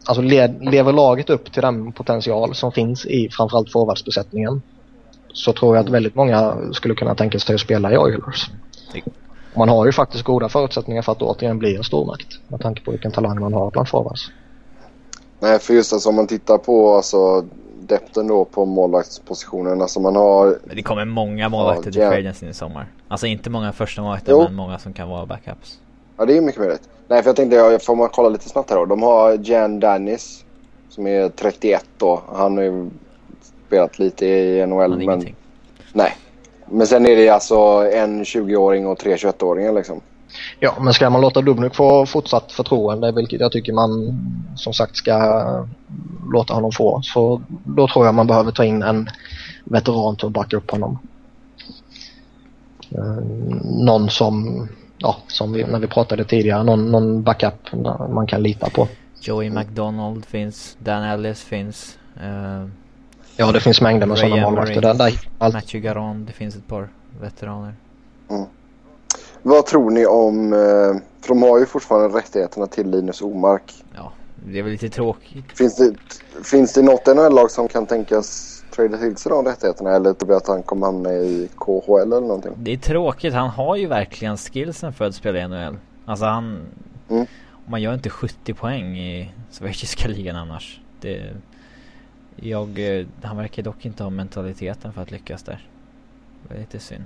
[0.04, 4.62] alltså le, lever laget upp till den potential som finns i framförallt forwardsbesättningen
[5.32, 8.50] så tror jag att väldigt många skulle kunna tänka sig att spela i Oilers.
[9.54, 12.90] Man har ju faktiskt goda förutsättningar för att återigen bli en stormakt med tanke på
[12.90, 14.30] vilken talang man har bland forwards.
[15.40, 17.44] Nej, för just alltså om man tittar på alltså,
[17.80, 19.82] depten då på målvaktspositionen.
[19.82, 20.58] Alltså man har...
[20.74, 22.86] Det kommer många målvakter ja, till agency i sommar.
[23.08, 25.78] Alltså inte många första målvakter men många som kan vara backups.
[26.16, 26.88] Ja, det är mycket möjligt.
[27.10, 28.84] Nej, för jag tänkte, får man kolla lite snabbt här då.
[28.84, 30.44] De har Jan Dennis
[30.88, 32.22] som är 31 då.
[32.32, 32.90] Han har ju
[33.66, 34.80] spelat lite i NHL.
[34.80, 35.02] Han men...
[35.02, 35.34] Ingenting.
[35.92, 36.16] Nej.
[36.66, 37.56] Men sen är det alltså
[37.94, 40.00] en 20-åring och tre 21-åringar liksom.
[40.60, 44.18] Ja, men ska man låta Dubnyk få fortsatt förtroende, vilket jag tycker man
[44.56, 45.44] som sagt ska
[46.32, 49.08] låta honom få, så då tror jag man behöver ta in en
[49.64, 50.98] veteran till att backa upp honom.
[52.90, 53.24] Eh,
[53.64, 54.68] någon som,
[55.00, 57.72] ja, som vi, när vi pratade tidigare, någon, någon backup
[58.10, 58.88] man kan lita på.
[59.20, 61.98] Joey McDonald finns, Dan Ellis finns.
[62.22, 62.68] Uh,
[63.36, 64.94] ja, det finns mängder med sådana målvakter där.
[64.94, 66.88] där Matthew Garon, det finns ett par
[67.20, 67.74] veteraner.
[68.30, 68.44] Mm.
[69.42, 70.58] Vad tror ni om, eh,
[71.20, 73.74] för de har ju fortfarande rättigheterna till Linus Omark.
[73.96, 75.44] Ja, det är väl lite tråkigt.
[75.58, 75.94] Finns det,
[76.44, 80.36] finns det något NHL-lag som kan tänkas trada till sig de rättigheterna eller tror du
[80.36, 82.52] att han kommer hamna i KHL eller någonting?
[82.56, 85.76] Det är tråkigt, han har ju verkligen skillsen för att spela i NHL.
[86.04, 86.60] Alltså han...
[87.08, 87.26] Mm.
[87.66, 90.80] Man gör inte 70 poäng i schweiziska ligan annars.
[91.00, 91.32] Det,
[92.36, 92.78] jag,
[93.22, 95.68] han verkar dock inte ha mentaliteten för att lyckas där.
[96.48, 97.04] Det är lite synd.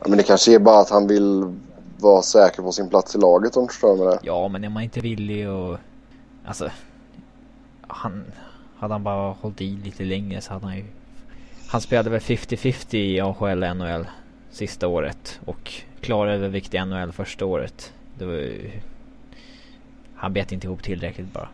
[0.00, 1.54] Ja, men det kanske är bara att han vill
[1.98, 4.18] vara säker på sin plats i laget om du förstår med det.
[4.22, 5.78] Ja, men är man inte villig och...
[6.44, 6.70] Alltså...
[7.86, 8.24] Han...
[8.82, 10.84] Hade han bara hållit i lite längre så hade han ju...
[11.66, 14.06] Han spelade väl 50-50 i AHL och NHL
[14.50, 17.92] sista året och klarade övervikt i NHL första året.
[18.18, 18.70] Det var ju...
[20.14, 21.48] Han bet inte ihop tillräckligt bara.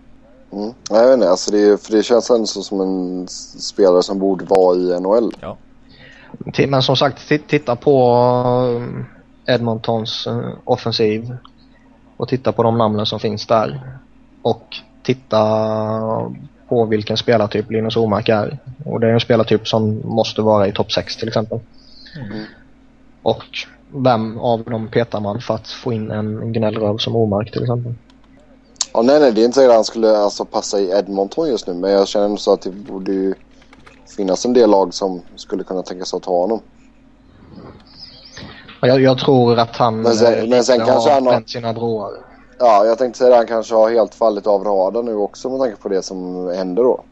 [0.53, 0.75] Mm.
[0.91, 1.31] Nej, jag vet inte.
[1.31, 3.29] Alltså det, för det känns ändå som en
[3.59, 5.33] spelare som borde vara i NHL.
[5.41, 5.57] Ja.
[6.69, 8.17] Men som sagt, titta på
[9.47, 11.37] eh, Edmontons eh, offensiv
[12.17, 13.99] och titta på de namnen som finns där.
[14.43, 15.39] Och titta
[16.69, 18.59] på vilken spelartyp Linus Omark är.
[18.85, 21.61] Och det är en spelartyp som måste vara i topp 6 till exempel.
[22.16, 22.45] Mm.
[23.23, 23.45] Och
[23.90, 27.95] vem av dem petar man för att få in en gnällröv som Omark till exempel?
[28.93, 31.66] Ja, nej, nej, det är inte säkert att han skulle alltså, passa i Edmonton just
[31.66, 31.74] nu.
[31.74, 33.35] Men jag känner så att det borde ju
[34.16, 36.61] finnas en del lag som skulle kunna tänka sig att ta honom.
[38.81, 42.28] Jag, jag tror att han men sen, men sen kanske har han sina broar.
[42.59, 45.60] Ja, jag tänkte säga att han kanske har helt fallit av radarn nu också med
[45.60, 47.05] tanke på det som händer då.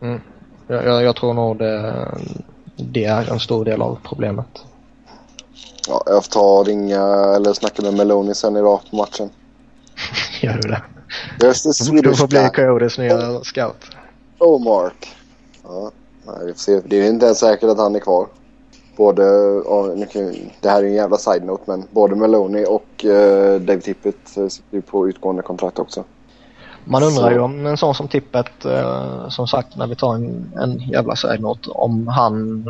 [0.00, 0.20] Mm.
[0.66, 2.08] Jag, jag, jag, tror nog det,
[2.76, 4.64] det är en stor del av problemet.
[5.88, 7.02] Ja, jag får ta och ringa
[7.36, 9.30] eller snacka med Meloni sen idag på matchen.
[10.42, 10.82] Gör du det?
[11.40, 13.84] Just the Swedish Du får bli Coyotes nya scout.
[14.38, 15.16] Oh, Mark.
[15.64, 15.90] Ja.
[16.26, 16.80] Nej, vi får se.
[16.80, 18.26] Det är inte ens säkert att han är kvar.
[18.98, 19.22] Både,
[20.60, 25.08] det här är en jävla side-note men både Meloni och uh, Dave Tippett sitter på
[25.08, 26.04] utgående kontrakt också.
[26.84, 27.30] Man undrar så.
[27.30, 31.16] ju om en sån som Tippett, uh, som sagt när vi tar en, en jävla
[31.16, 32.66] side-note, om han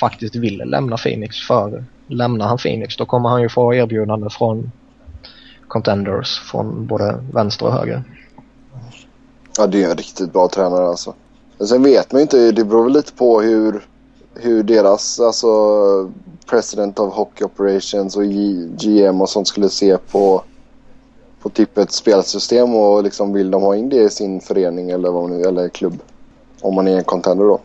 [0.00, 4.70] faktiskt vill lämna Phoenix för lämnar han Phoenix då kommer han ju få erbjudande från
[5.68, 8.02] contenders från både vänster och höger.
[9.58, 11.14] Ja, det är en riktigt bra tränare alltså.
[11.58, 13.86] Men sen vet man ju inte, det beror väl lite på hur,
[14.34, 15.48] hur deras alltså
[16.50, 18.24] President of Hockey Operations och
[18.78, 20.42] GM och sånt skulle se på,
[21.42, 25.10] på typ ett spelsystem och liksom vill de ha in det i sin förening eller,
[25.10, 25.98] vad nu, eller klubb.
[26.60, 27.60] Om man är en contender då.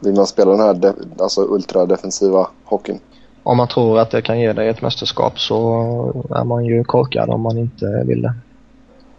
[0.00, 3.00] Vill man spela den här de, alltså ultradefensiva hockeyn?
[3.42, 7.30] Om man tror att det kan ge dig ett mästerskap så är man ju korkad
[7.30, 8.34] om man inte vill det.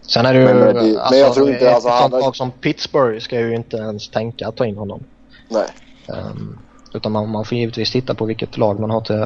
[0.01, 0.45] Sen är det ju...
[0.45, 1.67] Men, det, alltså, men jag tror inte...
[1.67, 2.21] Ett alltså, sånt han...
[2.21, 5.03] lag som Pittsburgh ska ju inte ens tänka att ta in honom.
[5.49, 5.67] Nej.
[6.07, 6.57] Um,
[6.95, 9.25] utan man, man får givetvis titta på vilket lag man har till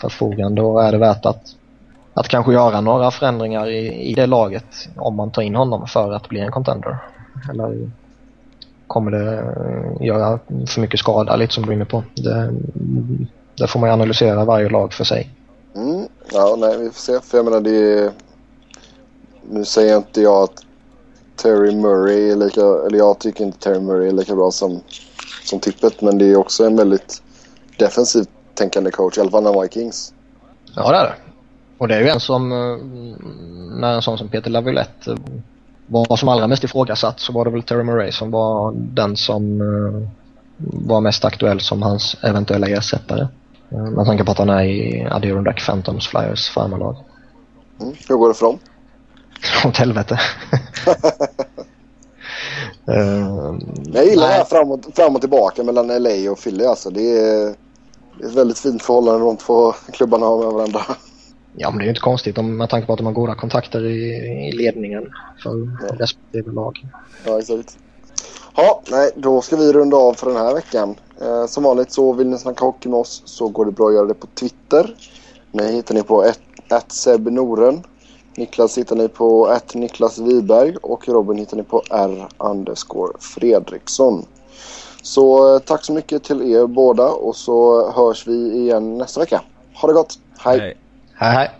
[0.00, 1.42] förfogande och är det värt att,
[2.14, 6.12] att kanske göra några förändringar i, i det laget om man tar in honom för
[6.12, 6.98] att bli en contender.
[7.50, 7.90] Eller
[8.86, 12.04] kommer det eh, göra för mycket skada lite som du är inne på.
[12.14, 12.52] Det,
[13.58, 15.30] det får man ju analysera varje lag för sig.
[15.76, 17.20] Mm, ja, nej, vi får se.
[17.20, 18.10] För jag menar, det är
[19.50, 20.64] nu säger inte jag att
[21.36, 24.80] Terry Murray är lika, eller jag tycker inte Terry Murray är lika bra som,
[25.50, 26.00] som Tippet.
[26.00, 27.22] Men det är också en väldigt
[27.76, 30.12] defensivt tänkande coach, i alla fall när var i Kings.
[30.74, 31.14] Ja det är det.
[31.78, 32.78] Och det är ju en som, eh,
[33.80, 35.16] när en sån som Peter Laviolette eh,
[35.86, 39.60] var som allra mest ifrågasatt så var det väl Terry Murray som var den som
[39.60, 40.08] uh,
[40.86, 43.28] vara mest aktuell som hans eventuella ersättare.
[43.70, 46.96] Eh, med tanke på att han är i Adirondack Phantoms Flyers farmarlag.
[47.80, 47.94] Mm.
[48.08, 48.58] Hur går det för dem?
[49.64, 50.20] Åt helvete.
[52.90, 53.58] uh,
[53.92, 56.64] jag gillar det här fram och, fram och tillbaka mellan LA och Philly.
[56.64, 56.90] Alltså.
[56.90, 57.54] Det, är,
[58.24, 60.80] ett väldigt fint förhållande de två klubbarna har med varandra.
[61.56, 63.34] Ja, men det är ju inte konstigt om, med tanke på att de har goda
[63.34, 65.08] kontakter i, i ledningen
[65.42, 65.94] för ja.
[65.98, 66.86] respektive lag.
[67.26, 67.78] Ja, exakt.
[68.56, 70.94] Ja, nej, då ska vi runda av för den här veckan.
[71.20, 73.94] Eh, som vanligt så vill ni snacka hockey med oss så går det bra att
[73.94, 74.94] göra det på Twitter.
[75.52, 76.32] Mig hittar ni på
[76.88, 77.82] @sebnoren.
[78.34, 84.26] Niklas hittar ni på att Niklas Wiberg och Robin hittar ni på R underscore Fredriksson.
[85.02, 89.42] Så eh, tack så mycket till er båda och så hörs vi igen nästa vecka.
[89.74, 90.18] Ha det gott.
[90.38, 90.58] Hej!
[90.58, 90.76] Hej.
[91.14, 91.50] Hej hej.